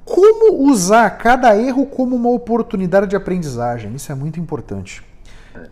como 0.04 0.70
usar 0.70 1.12
cada 1.12 1.56
erro 1.56 1.86
como 1.86 2.14
uma 2.14 2.30
oportunidade 2.30 3.08
de 3.08 3.16
aprendizagem? 3.16 3.96
Isso 3.96 4.12
é 4.12 4.16
muito 4.16 4.38
importante. 4.38 5.02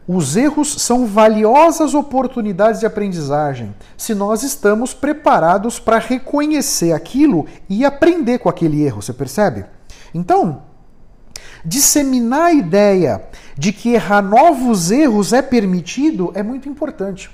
Os 0.08 0.36
erros 0.36 0.74
são 0.82 1.06
valiosas 1.06 1.94
oportunidades 1.94 2.80
de 2.80 2.86
aprendizagem 2.86 3.74
se 3.96 4.14
nós 4.14 4.44
estamos 4.44 4.94
preparados 4.94 5.80
para 5.80 6.00
reconhecer 6.00 6.92
aquilo 6.92 7.46
e 7.70 7.86
aprender 7.86 8.40
com 8.40 8.50
aquele 8.50 8.84
erro, 8.84 9.02
você 9.02 9.14
percebe? 9.14 9.66
Então, 10.14 10.64
Disseminar 11.64 12.46
a 12.46 12.54
ideia 12.54 13.22
de 13.58 13.74
que 13.74 13.90
errar 13.90 14.22
novos 14.22 14.92
erros 14.92 15.34
é 15.34 15.42
permitido 15.42 16.32
é 16.34 16.42
muito 16.42 16.70
importante. 16.70 17.30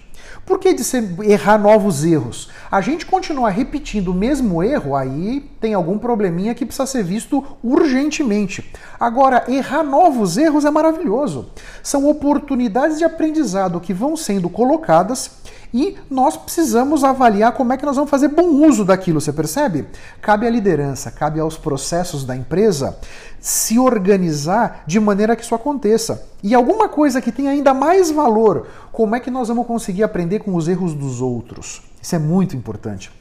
Por 0.45 0.59
que 0.59 0.75
errar 1.23 1.57
novos 1.57 2.05
erros? 2.05 2.51
A 2.71 2.79
gente 2.79 3.03
continuar 3.03 3.49
repetindo 3.49 4.09
o 4.09 4.13
mesmo 4.13 4.61
erro, 4.61 4.95
aí 4.95 5.41
tem 5.59 5.73
algum 5.73 5.97
probleminha 5.97 6.53
que 6.53 6.65
precisa 6.65 6.85
ser 6.85 7.03
visto 7.03 7.43
urgentemente. 7.63 8.71
Agora, 8.99 9.43
errar 9.47 9.81
novos 9.81 10.37
erros 10.37 10.63
é 10.63 10.69
maravilhoso. 10.69 11.49
São 11.81 12.07
oportunidades 12.07 12.99
de 12.99 13.03
aprendizado 13.03 13.79
que 13.79 13.91
vão 13.91 14.15
sendo 14.15 14.47
colocadas 14.47 15.31
e 15.77 15.97
nós 16.09 16.37
precisamos 16.37 17.03
avaliar 17.03 17.51
como 17.51 17.73
é 17.73 17.77
que 17.77 17.85
nós 17.85 17.97
vamos 17.97 18.09
fazer 18.09 18.29
bom 18.29 18.65
uso 18.65 18.85
daquilo, 18.85 19.19
você 19.19 19.33
percebe? 19.33 19.85
Cabe 20.21 20.47
à 20.47 20.49
liderança, 20.49 21.11
cabe 21.11 21.37
aos 21.37 21.57
processos 21.57 22.23
da 22.23 22.33
empresa 22.33 22.97
se 23.41 23.77
organizar 23.77 24.85
de 24.87 25.01
maneira 25.01 25.35
que 25.35 25.43
isso 25.43 25.53
aconteça. 25.53 26.29
E 26.41 26.55
alguma 26.55 26.87
coisa 26.87 27.19
que 27.19 27.29
tem 27.29 27.49
ainda 27.49 27.73
mais 27.73 28.09
valor, 28.09 28.67
como 28.89 29.17
é 29.17 29.19
que 29.19 29.29
nós 29.29 29.49
vamos 29.49 29.67
conseguir 29.67 30.03
aprender 30.03 30.39
com 30.39 30.55
os 30.55 30.69
erros 30.69 30.93
dos 30.93 31.19
outros? 31.19 31.81
Isso 32.01 32.15
é 32.15 32.19
muito 32.19 32.55
importante. 32.55 33.11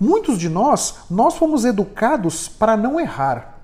Muitos 0.00 0.36
de 0.36 0.48
nós, 0.48 0.96
nós 1.08 1.36
fomos 1.36 1.64
educados 1.64 2.48
para 2.48 2.76
não 2.76 2.98
errar. 2.98 3.59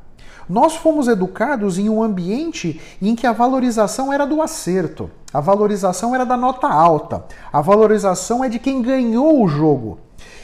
Nós 0.48 0.76
fomos 0.76 1.08
educados 1.08 1.76
em 1.76 1.88
um 1.88 2.00
ambiente 2.00 2.80
em 3.02 3.16
que 3.16 3.26
a 3.26 3.32
valorização 3.32 4.12
era 4.12 4.24
do 4.24 4.40
acerto, 4.40 5.10
a 5.32 5.40
valorização 5.40 6.14
era 6.14 6.24
da 6.24 6.36
nota 6.36 6.68
alta, 6.68 7.24
a 7.52 7.60
valorização 7.60 8.44
é 8.44 8.48
de 8.48 8.60
quem 8.60 8.80
ganhou 8.80 9.42
o 9.42 9.48
jogo. 9.48 9.98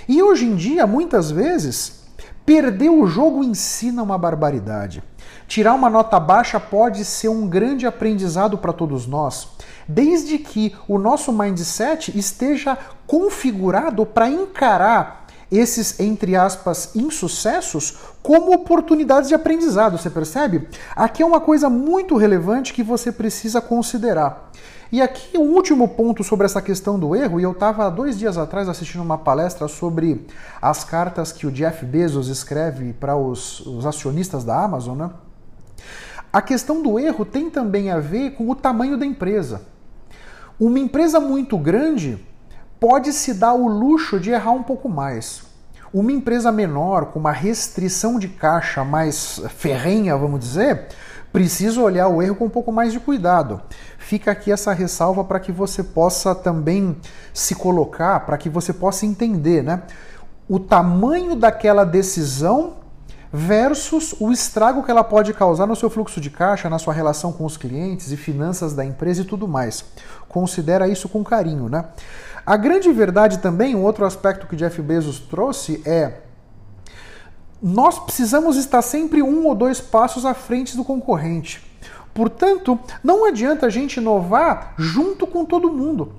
E 0.09 0.21
hoje 0.21 0.47
em 0.47 0.57
dia, 0.57 0.89
muitas 0.89 1.31
vezes, 1.31 2.03
perder 2.45 2.91
o 2.91 3.07
jogo 3.07 3.45
ensina 3.45 4.03
uma 4.03 4.19
barbaridade. 4.19 5.03
Tirar 5.47 5.75
uma 5.75 5.89
nota 5.89 6.19
baixa 6.19 6.59
pode 6.59 7.05
ser 7.05 7.29
um 7.29 7.47
grande 7.47 7.87
aprendizado 7.87 8.59
para 8.59 8.73
todos 8.73 9.07
nós, 9.07 9.49
desde 9.87 10.39
que 10.39 10.75
o 10.89 10.99
nosso 10.99 11.33
mindset 11.33 12.17
esteja 12.19 12.77
configurado 13.07 14.05
para 14.05 14.29
encarar 14.29 15.22
esses, 15.53 16.01
entre 16.01 16.35
aspas, 16.35 16.97
insucessos 16.97 17.99
como 18.23 18.55
oportunidades 18.55 19.29
de 19.29 19.35
aprendizado, 19.35 19.99
você 19.99 20.09
percebe? 20.09 20.67
Aqui 20.97 21.23
é 21.23 21.27
uma 21.27 21.43
coisa 21.43 21.69
muito 21.69 22.17
relevante 22.17 22.73
que 22.73 22.83
você 22.83 23.13
precisa 23.13 23.61
considerar. 23.61 24.51
E 24.91 25.03
aqui 25.03 25.37
o 25.37 25.43
um 25.43 25.55
último 25.55 25.89
ponto 25.89 26.25
sobre 26.25 26.47
essa 26.47 26.63
questão 26.63 26.99
do 26.99 27.15
erro, 27.15 27.39
e 27.39 27.43
eu 27.43 27.53
estava 27.53 27.91
dois 27.91 28.19
dias 28.19 28.39
atrás 28.39 28.69
assistindo 28.69 29.03
uma 29.03 29.19
palestra 29.19 29.69
sobre 29.69 30.27
as 30.61 30.85
cartas 30.85 31.33
que 31.33 31.47
o 31.47 31.51
Jeff 31.51 31.85
Bezos 31.85 32.29
escreve 32.29 32.95
para 32.95 33.15
os, 33.15 33.61
os 33.61 33.85
acionistas 33.85 34.45
da 34.45 34.63
Amazon, 34.63 34.97
né? 34.97 35.11
A 36.33 36.41
questão 36.41 36.83
do 36.83 36.99
erro 36.99 37.27
tem 37.27 37.51
também 37.51 37.91
a 37.91 37.99
ver 38.01 38.31
com 38.33 38.49
o 38.49 38.55
tamanho 38.55 38.97
da 38.97 39.05
empresa. 39.05 39.63
Uma 40.59 40.79
empresa 40.79 41.21
muito 41.21 41.59
grande 41.59 42.19
pode 42.83 43.13
se 43.13 43.33
dar 43.33 43.55
o 43.55 43.69
luxo 43.69 44.19
de 44.19 44.33
errar 44.33 44.51
um 44.51 44.65
pouco 44.65 44.89
mais. 44.89 45.45
Uma 45.95 46.11
empresa 46.11 46.51
menor, 46.51 47.07
com 47.07 47.21
uma 47.21 47.31
restrição 47.31 48.19
de 48.19 48.27
caixa 48.27 48.83
mais 48.83 49.41
ferrenha, 49.51 50.17
vamos 50.17 50.41
dizer, 50.41 50.89
precisa 51.33 51.81
olhar 51.81 52.09
o 52.09 52.21
erro 52.21 52.35
com 52.35 52.47
um 52.47 52.51
pouco 52.51 52.73
mais 52.73 52.93
de 52.93 52.99
cuidado. 52.99 53.61
Fica 53.99 54.33
aqui 54.33 54.51
essa 54.51 54.73
ressalva 54.73 55.23
para 55.23 55.39
que 55.39 55.53
você 55.53 55.85
possa 55.85 56.35
também 56.35 56.97
se 57.33 57.55
colocar, 57.55 58.19
para 58.27 58.37
que 58.37 58.49
você 58.49 58.73
possa 58.73 59.07
entender, 59.07 59.63
né? 59.63 59.85
O 60.49 60.59
tamanho 60.59 61.37
daquela 61.37 61.85
decisão 61.85 62.79
versus 63.33 64.13
o 64.19 64.33
estrago 64.33 64.83
que 64.83 64.91
ela 64.91 65.05
pode 65.05 65.33
causar 65.33 65.67
no 65.67 65.77
seu 65.77 65.89
fluxo 65.89 66.21
de 66.21 66.31
caixa, 66.31 66.69
na 66.69 66.81
sua 66.81 66.93
relação 66.93 67.33
com 67.33 67.45
os 67.45 67.57
clientes 67.57 68.11
e 68.11 68.17
finanças 68.17 68.75
da 68.75 68.85
empresa 68.85 69.23
e 69.23 69.25
tudo 69.25 69.47
mais. 69.47 69.85
Considera 70.29 70.89
isso 70.89 71.09
com 71.09 71.23
carinho, 71.23 71.69
né? 71.69 71.85
A 72.45 72.57
grande 72.57 72.93
verdade 72.93 73.39
também, 73.39 73.75
um 73.75 73.83
outro 73.83 74.05
aspecto 74.05 74.47
que 74.47 74.57
Jeff 74.57 74.81
Bezos 74.83 75.21
trouxe 75.21 75.83
é 75.87 76.23
nós 77.63 77.97
precisamos 78.01 78.57
estar 78.57 78.83
sempre 78.83 79.23
um 79.23 79.47
ou 79.47 79.55
dois 79.55 79.81
passos 79.81 80.27
à 80.27 80.35
frente 80.35 80.77
do 80.77 80.83
concorrente. 80.83 81.63
Portanto, 82.13 82.79
não 83.05 83.25
adianta 83.25 83.67
a 83.67 83.71
gente 83.71 83.99
inovar 83.99 84.75
junto 84.77 85.29
com 85.29 85.45
todo 85.45 85.73
mundo. 85.73 86.13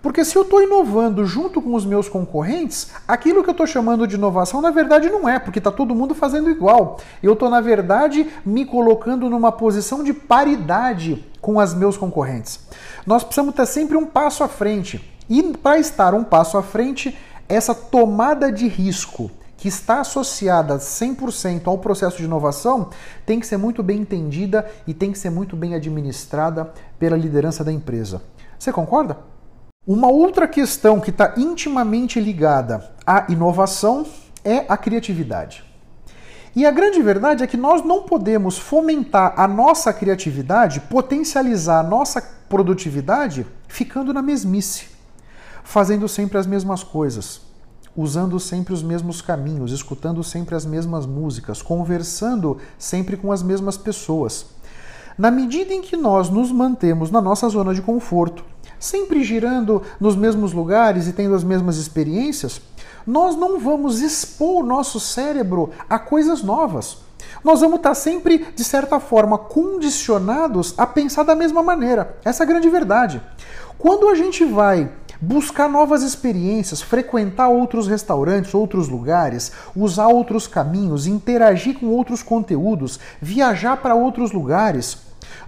Porque 0.00 0.24
se 0.24 0.36
eu 0.36 0.42
estou 0.42 0.62
inovando 0.62 1.26
junto 1.26 1.60
com 1.60 1.74
os 1.74 1.84
meus 1.84 2.08
concorrentes, 2.08 2.92
aquilo 3.06 3.42
que 3.42 3.50
eu 3.50 3.52
estou 3.52 3.66
chamando 3.66 4.06
de 4.06 4.14
inovação 4.14 4.62
na 4.62 4.70
verdade 4.70 5.10
não 5.10 5.28
é, 5.28 5.38
porque 5.38 5.58
está 5.58 5.70
todo 5.70 5.94
mundo 5.94 6.14
fazendo 6.14 6.50
igual. 6.50 6.98
Eu 7.22 7.34
estou, 7.34 7.50
na 7.50 7.60
verdade, 7.60 8.26
me 8.44 8.64
colocando 8.64 9.28
numa 9.28 9.52
posição 9.52 10.02
de 10.02 10.14
paridade 10.14 11.24
com 11.40 11.58
os 11.58 11.74
meus 11.74 11.96
concorrentes. 11.96 12.60
Nós 13.06 13.22
precisamos 13.22 13.54
ter 13.54 13.66
sempre 13.66 13.96
um 13.96 14.06
passo 14.06 14.42
à 14.42 14.48
frente. 14.48 15.15
E 15.28 15.42
para 15.42 15.78
estar 15.78 16.14
um 16.14 16.22
passo 16.22 16.56
à 16.56 16.62
frente, 16.62 17.16
essa 17.48 17.74
tomada 17.74 18.50
de 18.50 18.68
risco 18.68 19.30
que 19.56 19.68
está 19.68 20.00
associada 20.00 20.76
100% 20.76 21.66
ao 21.66 21.78
processo 21.78 22.18
de 22.18 22.24
inovação 22.24 22.90
tem 23.24 23.40
que 23.40 23.46
ser 23.46 23.56
muito 23.56 23.82
bem 23.82 24.00
entendida 24.00 24.70
e 24.86 24.92
tem 24.92 25.10
que 25.10 25.18
ser 25.18 25.30
muito 25.30 25.56
bem 25.56 25.74
administrada 25.74 26.72
pela 26.98 27.16
liderança 27.16 27.64
da 27.64 27.72
empresa. 27.72 28.22
Você 28.58 28.72
concorda? 28.72 29.18
Uma 29.86 30.08
outra 30.08 30.46
questão 30.46 31.00
que 31.00 31.10
está 31.10 31.34
intimamente 31.36 32.20
ligada 32.20 32.90
à 33.06 33.26
inovação 33.28 34.06
é 34.44 34.64
a 34.68 34.76
criatividade. 34.76 35.64
E 36.54 36.64
a 36.64 36.70
grande 36.70 37.02
verdade 37.02 37.44
é 37.44 37.46
que 37.46 37.56
nós 37.56 37.84
não 37.84 38.02
podemos 38.02 38.58
fomentar 38.58 39.34
a 39.36 39.46
nossa 39.46 39.92
criatividade, 39.92 40.80
potencializar 40.80 41.80
a 41.80 41.82
nossa 41.82 42.22
produtividade 42.48 43.46
ficando 43.68 44.12
na 44.12 44.22
mesmice 44.22 44.95
fazendo 45.66 46.06
sempre 46.06 46.38
as 46.38 46.46
mesmas 46.46 46.84
coisas, 46.84 47.40
usando 47.96 48.38
sempre 48.38 48.72
os 48.72 48.84
mesmos 48.84 49.20
caminhos, 49.20 49.72
escutando 49.72 50.22
sempre 50.22 50.54
as 50.54 50.64
mesmas 50.64 51.04
músicas, 51.04 51.60
conversando 51.60 52.58
sempre 52.78 53.16
com 53.16 53.32
as 53.32 53.42
mesmas 53.42 53.76
pessoas. 53.76 54.46
Na 55.18 55.28
medida 55.28 55.74
em 55.74 55.82
que 55.82 55.96
nós 55.96 56.30
nos 56.30 56.52
mantemos 56.52 57.10
na 57.10 57.20
nossa 57.20 57.48
zona 57.48 57.74
de 57.74 57.82
conforto, 57.82 58.44
sempre 58.78 59.24
girando 59.24 59.82
nos 59.98 60.14
mesmos 60.14 60.52
lugares 60.52 61.08
e 61.08 61.12
tendo 61.12 61.34
as 61.34 61.42
mesmas 61.42 61.78
experiências, 61.78 62.60
nós 63.04 63.34
não 63.34 63.58
vamos 63.58 64.00
expor 64.00 64.62
o 64.62 64.66
nosso 64.66 65.00
cérebro 65.00 65.70
a 65.90 65.98
coisas 65.98 66.44
novas. 66.44 66.98
Nós 67.42 67.60
vamos 67.60 67.78
estar 67.78 67.94
sempre, 67.94 68.46
de 68.54 68.62
certa 68.62 69.00
forma, 69.00 69.36
condicionados 69.36 70.74
a 70.78 70.86
pensar 70.86 71.24
da 71.24 71.34
mesma 71.34 71.62
maneira. 71.62 72.16
Essa 72.24 72.44
é 72.44 72.44
a 72.44 72.48
grande 72.48 72.68
verdade. 72.70 73.20
Quando 73.78 74.08
a 74.08 74.14
gente 74.14 74.44
vai 74.44 74.90
buscar 75.20 75.68
novas 75.68 76.02
experiências, 76.02 76.82
frequentar 76.82 77.48
outros 77.48 77.86
restaurantes, 77.86 78.54
outros 78.54 78.88
lugares, 78.88 79.52
usar 79.74 80.08
outros 80.08 80.46
caminhos, 80.46 81.06
interagir 81.06 81.78
com 81.78 81.86
outros 81.86 82.22
conteúdos, 82.22 82.98
viajar 83.20 83.76
para 83.78 83.94
outros 83.94 84.32
lugares. 84.32 84.98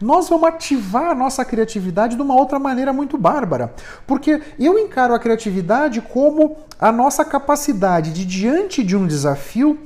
Nós 0.01 0.29
vamos 0.29 0.49
ativar 0.49 1.11
a 1.11 1.15
nossa 1.15 1.45
criatividade 1.45 2.17
de 2.17 2.23
uma 2.23 2.35
outra 2.35 2.59
maneira 2.59 2.93
muito 2.93 3.19
bárbara. 3.19 3.75
Porque 4.07 4.41
eu 4.59 4.79
encaro 4.79 5.15
a 5.15 5.19
criatividade 5.19 6.01
como 6.01 6.57
a 6.79 6.93
nossa 6.93 7.25
capacidade 7.25 8.13
de, 8.13 8.25
diante 8.25 8.85
de 8.85 8.97
um 8.97 9.07
desafio, 9.07 9.79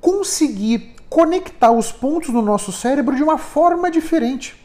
conseguir 0.00 0.94
conectar 1.08 1.72
os 1.72 1.90
pontos 1.90 2.28
no 2.28 2.42
nosso 2.42 2.70
cérebro 2.72 3.16
de 3.16 3.22
uma 3.22 3.38
forma 3.38 3.90
diferente. 3.90 4.56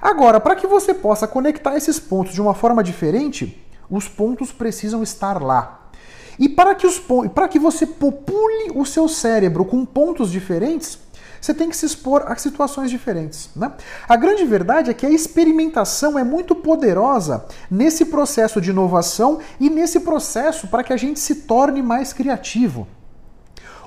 Agora, 0.00 0.40
para 0.40 0.56
que 0.56 0.66
você 0.66 0.92
possa 0.92 1.26
conectar 1.26 1.76
esses 1.76 1.98
pontos 1.98 2.34
de 2.34 2.40
uma 2.40 2.54
forma 2.54 2.82
diferente, 2.82 3.63
Os 3.94 4.08
pontos 4.08 4.50
precisam 4.50 5.04
estar 5.04 5.40
lá. 5.40 5.88
E 6.36 6.48
para 6.48 6.74
que, 6.74 6.84
os, 6.84 7.00
para 7.32 7.46
que 7.46 7.60
você 7.60 7.86
popule 7.86 8.72
o 8.74 8.84
seu 8.84 9.08
cérebro 9.08 9.64
com 9.64 9.86
pontos 9.86 10.32
diferentes, 10.32 10.98
você 11.40 11.54
tem 11.54 11.68
que 11.68 11.76
se 11.76 11.86
expor 11.86 12.24
a 12.26 12.34
situações 12.34 12.90
diferentes. 12.90 13.50
Né? 13.54 13.70
A 14.08 14.16
grande 14.16 14.44
verdade 14.44 14.90
é 14.90 14.94
que 14.94 15.06
a 15.06 15.10
experimentação 15.10 16.18
é 16.18 16.24
muito 16.24 16.56
poderosa 16.56 17.44
nesse 17.70 18.06
processo 18.06 18.60
de 18.60 18.70
inovação 18.70 19.38
e 19.60 19.70
nesse 19.70 20.00
processo 20.00 20.66
para 20.66 20.82
que 20.82 20.92
a 20.92 20.96
gente 20.96 21.20
se 21.20 21.36
torne 21.42 21.80
mais 21.80 22.12
criativo. 22.12 22.88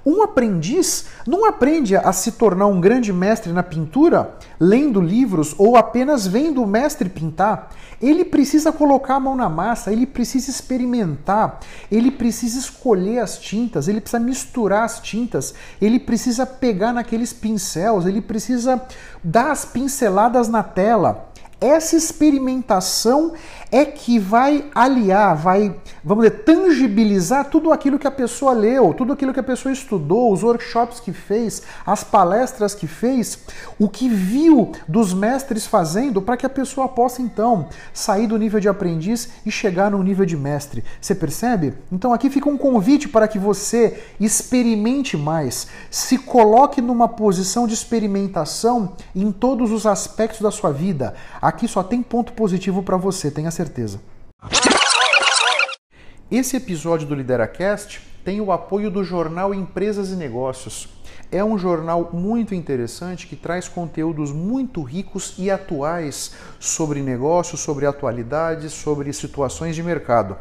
Um 0.10 0.24
aprendiz 0.24 1.04
não 1.28 1.44
aprende 1.44 1.94
a 1.94 2.14
se 2.14 2.32
tornar 2.32 2.68
um 2.68 2.80
grande 2.80 3.12
mestre 3.12 3.52
na 3.52 3.62
pintura 3.62 4.38
lendo 4.58 5.02
livros 5.02 5.54
ou 5.58 5.76
apenas 5.76 6.26
vendo 6.26 6.64
o 6.64 6.66
mestre 6.66 7.10
pintar. 7.10 7.72
Ele 8.02 8.24
precisa 8.24 8.72
colocar 8.72 9.16
a 9.16 9.20
mão 9.20 9.36
na 9.36 9.50
massa, 9.50 9.92
ele 9.92 10.06
precisa 10.06 10.50
experimentar, 10.50 11.60
ele 11.92 12.10
precisa 12.10 12.58
escolher 12.58 13.20
as 13.20 13.38
tintas, 13.38 13.90
ele 13.90 14.00
precisa 14.00 14.24
misturar 14.24 14.86
as 14.86 15.02
tintas, 15.02 15.54
ele 15.82 16.00
precisa 16.00 16.46
pegar 16.46 16.94
naqueles 16.94 17.34
pincéis, 17.34 18.06
ele 18.06 18.22
precisa 18.22 18.82
dar 19.22 19.52
as 19.52 19.66
pinceladas 19.66 20.48
na 20.48 20.64
tela. 20.64 21.28
Essa 21.60 21.96
experimentação 21.96 23.34
é 23.72 23.84
que 23.84 24.20
vai 24.20 24.66
aliar, 24.74 25.36
vai, 25.36 25.76
vamos 26.04 26.24
dizer, 26.24 26.44
tangibilizar 26.44 27.46
tudo 27.50 27.72
aquilo 27.72 28.00
que 28.00 28.08
a 28.08 28.12
pessoa 28.12 28.54
leu, 28.54 28.94
tudo 28.94 29.12
aquilo 29.12 29.34
que 29.34 29.40
a 29.40 29.44
pessoa 29.44 29.74
estudou, 29.74 30.32
os 30.32 30.44
workshops 30.44 31.00
que 31.00 31.12
fez, 31.12 31.64
as 31.86 32.04
palestras 32.04 32.74
que 32.74 32.88
fez, 32.88 33.40
o 33.80 33.90
que 33.90 34.08
viu 34.08 34.72
dos 34.88 35.14
mestres 35.14 35.66
fazendo, 35.66 36.22
para 36.22 36.38
que 36.38 36.46
a 36.46 36.50
pessoa 36.50 36.88
possa 36.88 37.22
então 37.22 37.68
sair 37.92 38.28
do 38.28 38.38
nível 38.38 38.60
de 38.60 38.70
aprendiz 38.70 39.30
e 39.46 39.52
chegar 39.52 39.92
no 39.92 40.02
nível 40.02 40.26
de 40.26 40.38
mestre. 40.38 40.84
Você 41.02 41.16
percebe? 41.16 41.74
Então 41.92 42.14
aqui 42.14 42.30
fica 42.30 42.48
um 42.48 42.58
convite 42.58 43.10
para 43.10 43.28
que 43.28 43.40
você 43.40 44.02
experimente 44.20 45.18
mais, 45.18 45.68
se 45.90 46.18
coloque 46.20 46.82
numa 46.82 47.08
posição 47.08 47.68
de 47.68 47.74
experimentação 47.74 48.94
em 49.16 49.32
todos 49.32 49.72
os 49.72 49.86
aspectos 49.86 50.42
da 50.42 50.52
sua 50.52 50.72
vida. 50.72 51.16
Aqui 51.48 51.66
só 51.66 51.82
tem 51.82 52.04
ponto 52.04 52.34
positivo 52.34 52.84
para 52.84 52.98
você, 52.98 53.32
tenha 53.32 53.50
certeza. 53.52 54.02
Esse 56.30 56.58
episódio 56.58 57.08
do 57.08 57.16
LideraCast 57.16 58.02
tem 58.26 58.42
o 58.42 58.52
apoio 58.52 58.92
do 58.92 59.02
jornal 59.02 59.54
Empresas 59.54 60.10
e 60.10 60.18
Negócios. 60.18 60.90
É 61.32 61.42
um 61.42 61.58
jornal 61.58 62.10
muito 62.12 62.54
interessante 62.54 63.28
que 63.28 63.38
traz 63.38 63.70
conteúdos 63.70 64.34
muito 64.34 64.84
ricos 64.84 65.36
e 65.38 65.50
atuais 65.50 66.34
sobre 66.60 67.02
negócios, 67.02 67.62
sobre 67.62 67.86
atualidades, 67.86 68.74
sobre 68.74 69.14
situações 69.14 69.74
de 69.74 69.82
mercado. 69.82 70.36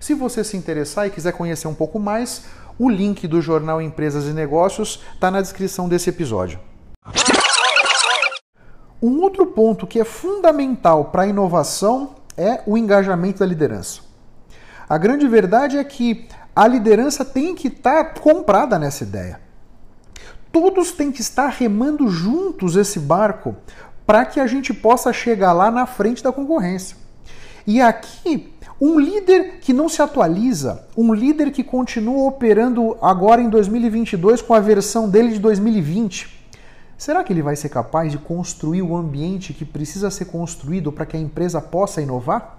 Se 0.00 0.12
você 0.12 0.42
se 0.42 0.56
interessar 0.56 1.06
e 1.06 1.10
quiser 1.10 1.34
conhecer 1.34 1.68
um 1.68 1.74
pouco 1.74 2.00
mais, 2.00 2.46
o 2.76 2.90
link 2.90 3.28
do 3.28 3.40
jornal 3.40 3.80
Empresas 3.80 4.24
e 4.24 4.32
Negócios 4.32 5.04
está 5.14 5.30
na 5.30 5.40
descrição 5.40 5.88
desse 5.88 6.10
episódio. 6.10 6.58
Um 9.00 9.20
outro 9.22 9.46
ponto 9.46 9.86
que 9.86 10.00
é 10.00 10.04
fundamental 10.04 11.06
para 11.06 11.22
a 11.22 11.26
inovação 11.26 12.10
é 12.36 12.62
o 12.66 12.76
engajamento 12.76 13.40
da 13.40 13.46
liderança. 13.46 14.00
A 14.88 14.98
grande 14.98 15.28
verdade 15.28 15.76
é 15.76 15.84
que 15.84 16.26
a 16.54 16.66
liderança 16.66 17.24
tem 17.24 17.54
que 17.54 17.68
estar 17.68 18.04
tá 18.04 18.20
comprada 18.20 18.78
nessa 18.78 19.04
ideia. 19.04 19.40
Todos 20.50 20.92
têm 20.92 21.12
que 21.12 21.20
estar 21.20 21.48
remando 21.48 22.08
juntos 22.08 22.74
esse 22.74 22.98
barco 22.98 23.54
para 24.04 24.24
que 24.24 24.40
a 24.40 24.46
gente 24.46 24.72
possa 24.72 25.12
chegar 25.12 25.52
lá 25.52 25.70
na 25.70 25.86
frente 25.86 26.22
da 26.22 26.32
concorrência. 26.32 26.96
E 27.66 27.80
aqui, 27.80 28.52
um 28.80 28.98
líder 28.98 29.58
que 29.60 29.72
não 29.72 29.88
se 29.88 30.00
atualiza, 30.00 30.86
um 30.96 31.12
líder 31.12 31.52
que 31.52 31.62
continua 31.62 32.26
operando 32.26 32.96
agora 33.02 33.42
em 33.42 33.50
2022 33.50 34.40
com 34.40 34.54
a 34.54 34.60
versão 34.60 35.08
dele 35.08 35.32
de 35.32 35.38
2020, 35.38 36.37
Será 36.98 37.22
que 37.22 37.32
ele 37.32 37.42
vai 37.42 37.54
ser 37.54 37.68
capaz 37.68 38.10
de 38.10 38.18
construir 38.18 38.82
o 38.82 38.96
ambiente 38.96 39.54
que 39.54 39.64
precisa 39.64 40.10
ser 40.10 40.24
construído 40.24 40.90
para 40.90 41.06
que 41.06 41.16
a 41.16 41.20
empresa 41.20 41.60
possa 41.60 42.02
inovar? 42.02 42.58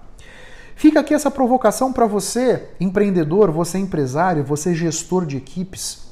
Fica 0.74 1.00
aqui 1.00 1.12
essa 1.12 1.30
provocação 1.30 1.92
para 1.92 2.06
você, 2.06 2.70
empreendedor, 2.80 3.50
você 3.50 3.76
empresário, 3.76 4.42
você 4.42 4.74
gestor 4.74 5.26
de 5.26 5.36
equipes. 5.36 6.06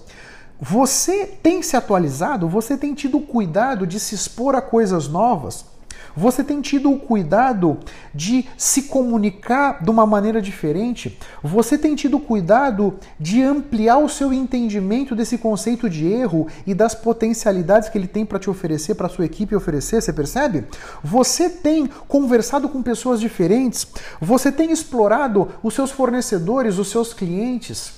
Você 0.60 1.24
tem 1.24 1.62
se 1.62 1.74
atualizado? 1.74 2.46
Você 2.50 2.76
tem 2.76 2.92
tido 2.92 3.18
cuidado 3.18 3.86
de 3.86 3.98
se 3.98 4.14
expor 4.14 4.54
a 4.54 4.60
coisas 4.60 5.08
novas? 5.08 5.64
Você 6.18 6.42
tem 6.42 6.61
tido 6.61 6.90
o 6.90 6.98
cuidado 6.98 7.78
de 8.12 8.44
se 8.57 8.83
comunicar 8.83 9.81
de 9.81 9.88
uma 9.88 10.04
maneira 10.04 10.42
diferente? 10.42 11.16
Você 11.44 11.78
tem 11.78 11.94
tido 11.94 12.18
cuidado 12.18 12.98
de 13.20 13.40
ampliar 13.40 13.98
o 13.98 14.09
seu 14.09 14.33
entendimento 14.33 15.14
desse 15.14 15.38
conceito 15.38 15.88
de 15.88 16.09
erro 16.09 16.48
e 16.66 16.74
das 16.74 16.92
potencialidades 16.92 17.88
que 17.88 17.96
ele 17.96 18.09
tem 18.09 18.26
para 18.26 18.40
te 18.40 18.50
oferecer, 18.50 18.96
para 18.96 19.09
sua 19.09 19.26
equipe 19.26 19.54
oferecer? 19.54 20.02
Você 20.02 20.12
percebe? 20.12 20.64
Você 21.04 21.48
tem 21.48 21.88
conversado 22.09 22.68
com 22.68 22.83
pessoas 22.83 23.20
diferentes? 23.20 23.87
Você 24.20 24.50
tem 24.50 24.72
explorado 24.72 25.52
os 25.62 25.72
seus 25.72 25.92
fornecedores, 25.92 26.78
os 26.78 26.88
seus 26.88 27.14
clientes? 27.14 27.97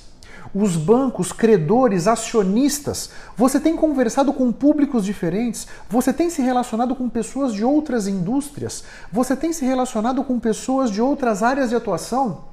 Os 0.53 0.75
bancos, 0.75 1.31
credores, 1.31 2.07
acionistas. 2.07 3.11
Você 3.35 3.59
tem 3.59 3.75
conversado 3.75 4.33
com 4.33 4.51
públicos 4.51 5.05
diferentes, 5.05 5.67
você 5.89 6.11
tem 6.11 6.29
se 6.29 6.41
relacionado 6.41 6.95
com 6.95 7.09
pessoas 7.09 7.53
de 7.53 7.63
outras 7.63 8.07
indústrias, 8.07 8.83
você 9.11 9.35
tem 9.35 9.53
se 9.53 9.65
relacionado 9.65 10.23
com 10.23 10.39
pessoas 10.39 10.91
de 10.91 11.01
outras 11.01 11.41
áreas 11.43 11.69
de 11.69 11.75
atuação 11.75 12.51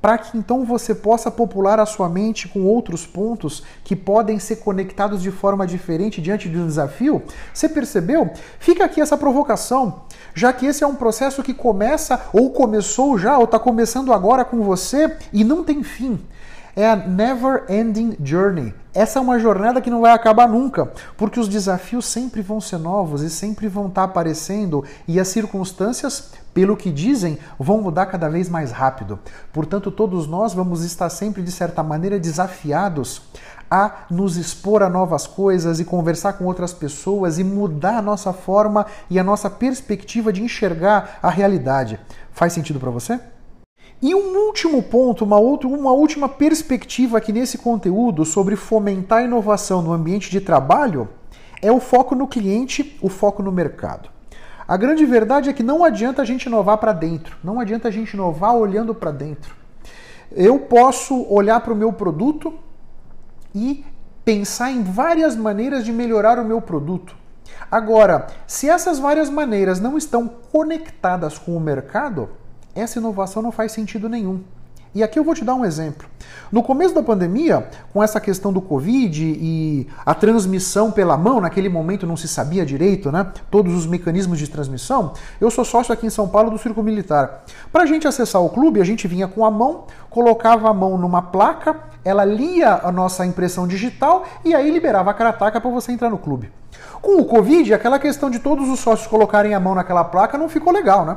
para 0.00 0.16
que 0.16 0.36
então 0.36 0.64
você 0.64 0.94
possa 0.94 1.30
popular 1.30 1.78
a 1.78 1.86
sua 1.86 2.08
mente 2.08 2.48
com 2.48 2.64
outros 2.64 3.06
pontos 3.06 3.62
que 3.84 3.94
podem 3.94 4.38
ser 4.38 4.56
conectados 4.56 5.22
de 5.22 5.30
forma 5.30 5.66
diferente 5.66 6.22
diante 6.22 6.48
de 6.48 6.58
um 6.58 6.66
desafio? 6.66 7.22
Você 7.52 7.68
percebeu? 7.68 8.30
Fica 8.58 8.84
aqui 8.84 9.00
essa 9.00 9.16
provocação, 9.16 10.02
já 10.34 10.52
que 10.52 10.66
esse 10.66 10.82
é 10.82 10.86
um 10.86 10.94
processo 10.94 11.42
que 11.42 11.52
começa 11.52 12.20
ou 12.32 12.50
começou 12.50 13.18
já 13.18 13.36
ou 13.36 13.44
está 13.44 13.58
começando 13.58 14.12
agora 14.12 14.44
com 14.44 14.62
você 14.62 15.16
e 15.32 15.44
não 15.44 15.62
tem 15.62 15.82
fim 15.82 16.18
é 16.80 16.90
a 16.90 16.96
never 16.96 17.64
ending 17.68 18.16
journey. 18.22 18.74
Essa 18.94 19.18
é 19.18 19.22
uma 19.22 19.38
jornada 19.38 19.80
que 19.82 19.90
não 19.90 20.00
vai 20.00 20.12
acabar 20.12 20.48
nunca, 20.48 20.90
porque 21.16 21.38
os 21.38 21.46
desafios 21.46 22.06
sempre 22.06 22.40
vão 22.40 22.58
ser 22.58 22.78
novos 22.78 23.20
e 23.22 23.28
sempre 23.28 23.68
vão 23.68 23.86
estar 23.86 24.04
aparecendo 24.04 24.82
e 25.06 25.20
as 25.20 25.28
circunstâncias, 25.28 26.32
pelo 26.54 26.76
que 26.76 26.90
dizem, 26.90 27.38
vão 27.58 27.82
mudar 27.82 28.06
cada 28.06 28.30
vez 28.30 28.48
mais 28.48 28.72
rápido. 28.72 29.18
Portanto, 29.52 29.90
todos 29.90 30.26
nós 30.26 30.54
vamos 30.54 30.82
estar 30.82 31.10
sempre 31.10 31.42
de 31.42 31.52
certa 31.52 31.82
maneira 31.82 32.18
desafiados 32.18 33.22
a 33.70 34.06
nos 34.10 34.36
expor 34.36 34.82
a 34.82 34.88
novas 34.88 35.26
coisas 35.26 35.78
e 35.78 35.84
conversar 35.84 36.32
com 36.32 36.44
outras 36.46 36.72
pessoas 36.72 37.38
e 37.38 37.44
mudar 37.44 37.98
a 37.98 38.02
nossa 38.02 38.32
forma 38.32 38.86
e 39.08 39.18
a 39.18 39.22
nossa 39.22 39.48
perspectiva 39.48 40.32
de 40.32 40.42
enxergar 40.42 41.18
a 41.22 41.30
realidade. 41.30 42.00
Faz 42.32 42.54
sentido 42.54 42.80
para 42.80 42.90
você? 42.90 43.20
E 44.02 44.14
um 44.14 44.46
último 44.46 44.82
ponto, 44.82 45.24
uma, 45.24 45.38
outra, 45.38 45.68
uma 45.68 45.92
última 45.92 46.26
perspectiva 46.26 47.18
aqui 47.18 47.32
nesse 47.32 47.58
conteúdo 47.58 48.24
sobre 48.24 48.56
fomentar 48.56 49.18
a 49.18 49.24
inovação 49.24 49.82
no 49.82 49.92
ambiente 49.92 50.30
de 50.30 50.40
trabalho 50.40 51.08
é 51.60 51.70
o 51.70 51.78
foco 51.78 52.14
no 52.14 52.26
cliente, 52.26 52.98
o 53.02 53.10
foco 53.10 53.42
no 53.42 53.52
mercado. 53.52 54.08
A 54.66 54.76
grande 54.78 55.04
verdade 55.04 55.50
é 55.50 55.52
que 55.52 55.62
não 55.62 55.84
adianta 55.84 56.22
a 56.22 56.24
gente 56.24 56.44
inovar 56.44 56.78
para 56.78 56.92
dentro, 56.92 57.36
não 57.44 57.60
adianta 57.60 57.88
a 57.88 57.90
gente 57.90 58.14
inovar 58.14 58.54
olhando 58.54 58.94
para 58.94 59.10
dentro. 59.10 59.54
Eu 60.32 60.60
posso 60.60 61.26
olhar 61.30 61.60
para 61.60 61.72
o 61.72 61.76
meu 61.76 61.92
produto 61.92 62.54
e 63.54 63.84
pensar 64.24 64.70
em 64.70 64.82
várias 64.82 65.36
maneiras 65.36 65.84
de 65.84 65.92
melhorar 65.92 66.38
o 66.38 66.44
meu 66.44 66.62
produto. 66.62 67.14
Agora, 67.70 68.28
se 68.46 68.68
essas 68.68 68.98
várias 68.98 69.28
maneiras 69.28 69.78
não 69.78 69.98
estão 69.98 70.26
conectadas 70.26 71.36
com 71.36 71.54
o 71.54 71.60
mercado, 71.60 72.30
essa 72.74 72.98
inovação 72.98 73.42
não 73.42 73.52
faz 73.52 73.72
sentido 73.72 74.08
nenhum. 74.08 74.40
E 74.92 75.04
aqui 75.04 75.20
eu 75.20 75.22
vou 75.22 75.36
te 75.36 75.44
dar 75.44 75.54
um 75.54 75.64
exemplo. 75.64 76.08
No 76.50 76.64
começo 76.64 76.92
da 76.92 77.02
pandemia, 77.02 77.68
com 77.92 78.02
essa 78.02 78.20
questão 78.20 78.52
do 78.52 78.60
Covid 78.60 79.22
e 79.22 79.86
a 80.04 80.12
transmissão 80.14 80.90
pela 80.90 81.16
mão, 81.16 81.40
naquele 81.40 81.68
momento 81.68 82.08
não 82.08 82.16
se 82.16 82.26
sabia 82.26 82.66
direito, 82.66 83.12
né? 83.12 83.24
Todos 83.52 83.72
os 83.72 83.86
mecanismos 83.86 84.36
de 84.36 84.48
transmissão. 84.48 85.12
Eu 85.40 85.48
sou 85.48 85.64
sócio 85.64 85.94
aqui 85.94 86.06
em 86.06 86.10
São 86.10 86.28
Paulo 86.28 86.50
do 86.50 86.58
Circo 86.58 86.82
Militar. 86.82 87.44
Para 87.70 87.84
a 87.84 87.86
gente 87.86 88.08
acessar 88.08 88.42
o 88.42 88.48
clube, 88.48 88.80
a 88.80 88.84
gente 88.84 89.06
vinha 89.06 89.28
com 89.28 89.44
a 89.44 89.50
mão, 89.50 89.84
colocava 90.08 90.68
a 90.68 90.74
mão 90.74 90.98
numa 90.98 91.22
placa, 91.22 91.76
ela 92.04 92.24
lia 92.24 92.80
a 92.82 92.90
nossa 92.90 93.24
impressão 93.24 93.68
digital 93.68 94.24
e 94.44 94.56
aí 94.56 94.72
liberava 94.72 95.12
a 95.12 95.14
carataca 95.14 95.60
para 95.60 95.70
você 95.70 95.92
entrar 95.92 96.10
no 96.10 96.18
clube. 96.18 96.50
Com 97.00 97.20
o 97.20 97.24
Covid, 97.24 97.72
aquela 97.72 98.00
questão 98.00 98.28
de 98.28 98.40
todos 98.40 98.68
os 98.68 98.80
sócios 98.80 99.06
colocarem 99.06 99.54
a 99.54 99.60
mão 99.60 99.76
naquela 99.76 100.02
placa 100.02 100.36
não 100.36 100.48
ficou 100.48 100.72
legal, 100.72 101.04
né? 101.04 101.16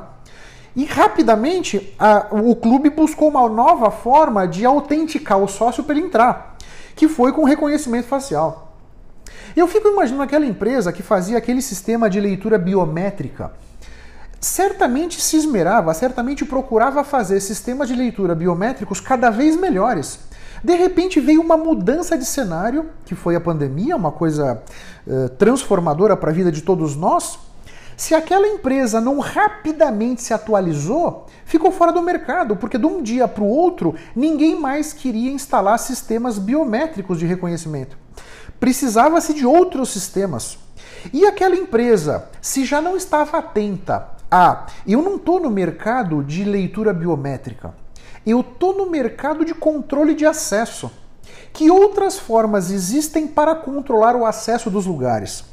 E 0.76 0.86
rapidamente 0.86 1.94
a, 2.00 2.28
o 2.32 2.56
clube 2.56 2.90
buscou 2.90 3.30
uma 3.30 3.48
nova 3.48 3.92
forma 3.92 4.48
de 4.48 4.66
autenticar 4.66 5.38
o 5.38 5.48
sócio 5.48 5.84
para 5.84 5.96
ele 5.96 6.08
entrar, 6.08 6.58
que 6.96 7.08
foi 7.08 7.32
com 7.32 7.44
reconhecimento 7.44 8.08
facial. 8.08 8.74
Eu 9.56 9.68
fico 9.68 9.88
imaginando 9.88 10.24
aquela 10.24 10.46
empresa 10.46 10.92
que 10.92 11.04
fazia 11.04 11.38
aquele 11.38 11.62
sistema 11.62 12.10
de 12.10 12.20
leitura 12.20 12.58
biométrica. 12.58 13.52
certamente 14.42 15.22
se 15.22 15.38
esmerava, 15.38 15.94
certamente 15.94 16.44
procurava 16.44 17.02
fazer 17.04 17.40
sistemas 17.40 17.88
de 17.88 17.96
leitura 17.96 18.36
biométricos 18.36 19.00
cada 19.00 19.30
vez 19.30 19.56
melhores. 19.56 20.20
De 20.62 20.76
repente 20.76 21.20
veio 21.20 21.42
uma 21.42 21.56
mudança 21.56 22.18
de 22.18 22.26
cenário, 22.26 22.90
que 23.06 23.16
foi 23.16 23.36
a 23.36 23.42
pandemia, 23.42 23.96
uma 23.96 24.12
coisa 24.12 24.62
uh, 25.08 25.30
transformadora 25.30 26.18
para 26.18 26.32
a 26.32 26.34
vida 26.34 26.52
de 26.52 26.62
todos 26.62 26.96
nós. 26.96 27.40
Se 27.96 28.16
aquela 28.16 28.48
empresa 28.48 29.00
não 29.00 29.20
rapidamente 29.20 30.22
se 30.22 30.34
atualizou, 30.34 31.28
ficou 31.46 31.72
fora 31.72 31.92
do 31.92 32.02
mercado, 32.02 32.56
porque 32.56 32.78
de 32.78 32.86
um 32.86 33.02
dia 33.02 33.28
para 33.28 33.44
o 33.44 33.48
outro 33.48 33.96
ninguém 34.16 34.60
mais 34.60 34.94
queria 34.94 35.32
instalar 35.32 35.78
sistemas 35.80 36.38
biométricos 36.40 37.20
de 37.20 37.26
reconhecimento. 37.26 37.98
Precisava-se 38.60 39.34
de 39.34 39.46
outros 39.46 39.90
sistemas. 39.90 40.58
E 41.12 41.26
aquela 41.26 41.56
empresa, 41.56 42.30
se 42.42 42.64
já 42.64 42.82
não 42.82 42.96
estava 42.96 43.38
atenta 43.38 44.14
a 44.32 44.66
eu 44.88 45.02
não 45.02 45.18
estou 45.18 45.40
no 45.40 45.52
mercado 45.52 46.24
de 46.24 46.44
leitura 46.44 46.92
biométrica, 46.92 47.76
eu 48.26 48.40
estou 48.40 48.76
no 48.76 48.90
mercado 48.90 49.46
de 49.46 49.54
controle 49.54 50.16
de 50.16 50.26
acesso. 50.26 50.90
Que 51.52 51.70
outras 51.70 52.18
formas 52.18 52.72
existem 52.72 53.28
para 53.28 53.54
controlar 53.54 54.16
o 54.16 54.26
acesso 54.26 54.72
dos 54.72 54.88
lugares? 54.88 55.44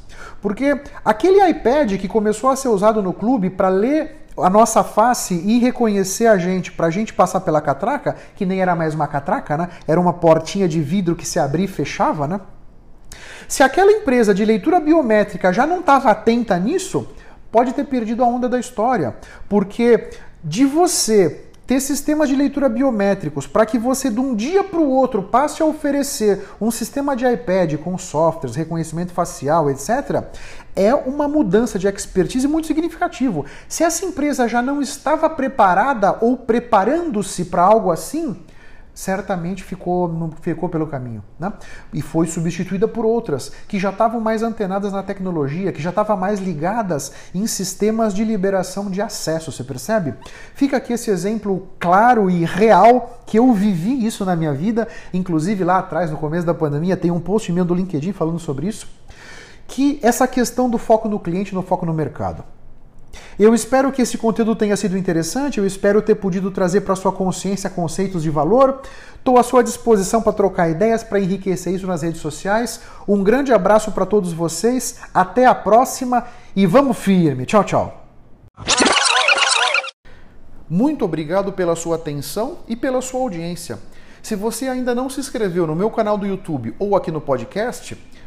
Porque 0.41 0.81
aquele 1.05 1.47
iPad 1.49 1.97
que 1.97 2.07
começou 2.07 2.49
a 2.49 2.55
ser 2.55 2.69
usado 2.69 3.01
no 3.01 3.13
clube 3.13 3.49
para 3.49 3.69
ler 3.69 4.25
a 4.37 4.49
nossa 4.49 4.83
face 4.83 5.35
e 5.35 5.59
reconhecer 5.59 6.25
a 6.25 6.37
gente, 6.37 6.71
para 6.71 6.87
a 6.87 6.89
gente 6.89 7.13
passar 7.13 7.41
pela 7.41 7.61
catraca, 7.61 8.15
que 8.35 8.45
nem 8.45 8.61
era 8.61 8.75
mais 8.75 8.95
uma 8.95 9.07
catraca, 9.07 9.57
né? 9.57 9.69
Era 9.87 9.99
uma 9.99 10.13
portinha 10.13 10.67
de 10.67 10.81
vidro 10.81 11.15
que 11.15 11.27
se 11.27 11.37
abria 11.37 11.65
e 11.65 11.67
fechava, 11.67 12.27
né? 12.27 12.39
Se 13.47 13.61
aquela 13.61 13.91
empresa 13.91 14.33
de 14.33 14.45
leitura 14.45 14.79
biométrica 14.79 15.51
já 15.51 15.67
não 15.67 15.81
estava 15.81 16.09
atenta 16.09 16.57
nisso, 16.57 17.07
pode 17.51 17.73
ter 17.73 17.83
perdido 17.83 18.23
a 18.23 18.27
onda 18.27 18.47
da 18.47 18.59
história, 18.59 19.15
porque 19.49 20.09
de 20.43 20.65
você 20.65 21.50
ter 21.71 21.79
sistemas 21.79 22.27
de 22.27 22.35
leitura 22.35 22.67
biométricos 22.67 23.47
para 23.47 23.65
que 23.65 23.79
você 23.79 24.09
de 24.09 24.19
um 24.19 24.35
dia 24.35 24.61
para 24.61 24.81
o 24.81 24.89
outro 24.89 25.23
passe 25.23 25.63
a 25.63 25.65
oferecer 25.65 26.45
um 26.59 26.69
sistema 26.69 27.15
de 27.15 27.25
iPad 27.25 27.77
com 27.77 27.97
softwares, 27.97 28.57
reconhecimento 28.57 29.13
facial, 29.13 29.71
etc., 29.71 30.21
é 30.75 30.93
uma 30.93 31.29
mudança 31.29 31.79
de 31.79 31.87
expertise 31.87 32.45
muito 32.45 32.67
significativo. 32.67 33.45
Se 33.69 33.85
essa 33.85 34.05
empresa 34.05 34.49
já 34.49 34.61
não 34.61 34.81
estava 34.81 35.29
preparada 35.29 36.17
ou 36.19 36.35
preparando-se 36.35 37.45
para 37.45 37.61
algo 37.61 37.89
assim, 37.89 38.35
certamente 38.93 39.63
ficou, 39.63 40.31
ficou 40.41 40.69
pelo 40.69 40.87
caminho. 40.87 41.23
Né? 41.39 41.51
E 41.93 42.01
foi 42.01 42.27
substituída 42.27 42.87
por 42.87 43.05
outras 43.05 43.51
que 43.67 43.79
já 43.79 43.89
estavam 43.89 44.19
mais 44.19 44.43
antenadas 44.43 44.91
na 44.91 45.03
tecnologia, 45.03 45.71
que 45.71 45.81
já 45.81 45.89
estavam 45.89 46.17
mais 46.17 46.39
ligadas 46.39 47.11
em 47.33 47.45
sistemas 47.47 48.13
de 48.13 48.23
liberação 48.23 48.89
de 48.89 49.01
acesso, 49.01 49.51
você 49.51 49.63
percebe? 49.63 50.13
Fica 50.53 50.77
aqui 50.77 50.93
esse 50.93 51.09
exemplo 51.09 51.69
claro 51.79 52.29
e 52.29 52.45
real 52.45 53.21
que 53.25 53.39
eu 53.39 53.51
vivi 53.53 54.05
isso 54.05 54.25
na 54.25 54.35
minha 54.35 54.53
vida, 54.53 54.87
inclusive 55.13 55.63
lá 55.63 55.79
atrás, 55.79 56.11
no 56.11 56.17
começo 56.17 56.45
da 56.45 56.53
pandemia, 56.53 56.97
tem 56.97 57.11
um 57.11 57.19
post 57.19 57.51
meu 57.51 57.65
do 57.65 57.73
LinkedIn 57.73 58.11
falando 58.11 58.39
sobre 58.39 58.67
isso, 58.67 58.87
que 59.67 59.99
essa 60.01 60.27
questão 60.27 60.69
do 60.69 60.77
foco 60.77 61.07
no 61.07 61.19
cliente, 61.19 61.55
no 61.55 61.61
foco 61.61 61.85
no 61.85 61.93
mercado. 61.93 62.43
Eu 63.41 63.55
espero 63.55 63.91
que 63.91 64.03
esse 64.03 64.19
conteúdo 64.19 64.55
tenha 64.55 64.77
sido 64.77 64.95
interessante, 64.95 65.57
eu 65.57 65.65
espero 65.65 65.99
ter 65.99 66.13
podido 66.13 66.51
trazer 66.51 66.81
para 66.81 66.95
sua 66.95 67.11
consciência 67.11 67.71
conceitos 67.71 68.21
de 68.21 68.29
valor. 68.29 68.83
Estou 69.15 69.39
à 69.39 69.41
sua 69.41 69.63
disposição 69.63 70.21
para 70.21 70.31
trocar 70.31 70.69
ideias, 70.69 71.03
para 71.03 71.19
enriquecer 71.19 71.73
isso 71.73 71.87
nas 71.87 72.03
redes 72.03 72.21
sociais. 72.21 72.81
Um 73.07 73.23
grande 73.23 73.51
abraço 73.51 73.93
para 73.93 74.05
todos 74.05 74.31
vocês, 74.31 74.99
até 75.11 75.47
a 75.47 75.55
próxima 75.55 76.27
e 76.55 76.67
vamos 76.67 76.99
firme. 76.99 77.47
Tchau, 77.47 77.63
tchau. 77.63 78.05
Muito 80.69 81.03
obrigado 81.03 81.51
pela 81.51 81.75
sua 81.75 81.95
atenção 81.95 82.59
e 82.67 82.75
pela 82.75 83.01
sua 83.01 83.21
audiência. 83.21 83.79
Se 84.21 84.35
você 84.35 84.67
ainda 84.67 84.93
não 84.93 85.09
se 85.09 85.19
inscreveu 85.19 85.65
no 85.65 85.75
meu 85.75 85.89
canal 85.89 86.15
do 86.15 86.27
YouTube 86.27 86.75
ou 86.77 86.95
aqui 86.95 87.09
no 87.09 87.19
podcast, 87.19 87.97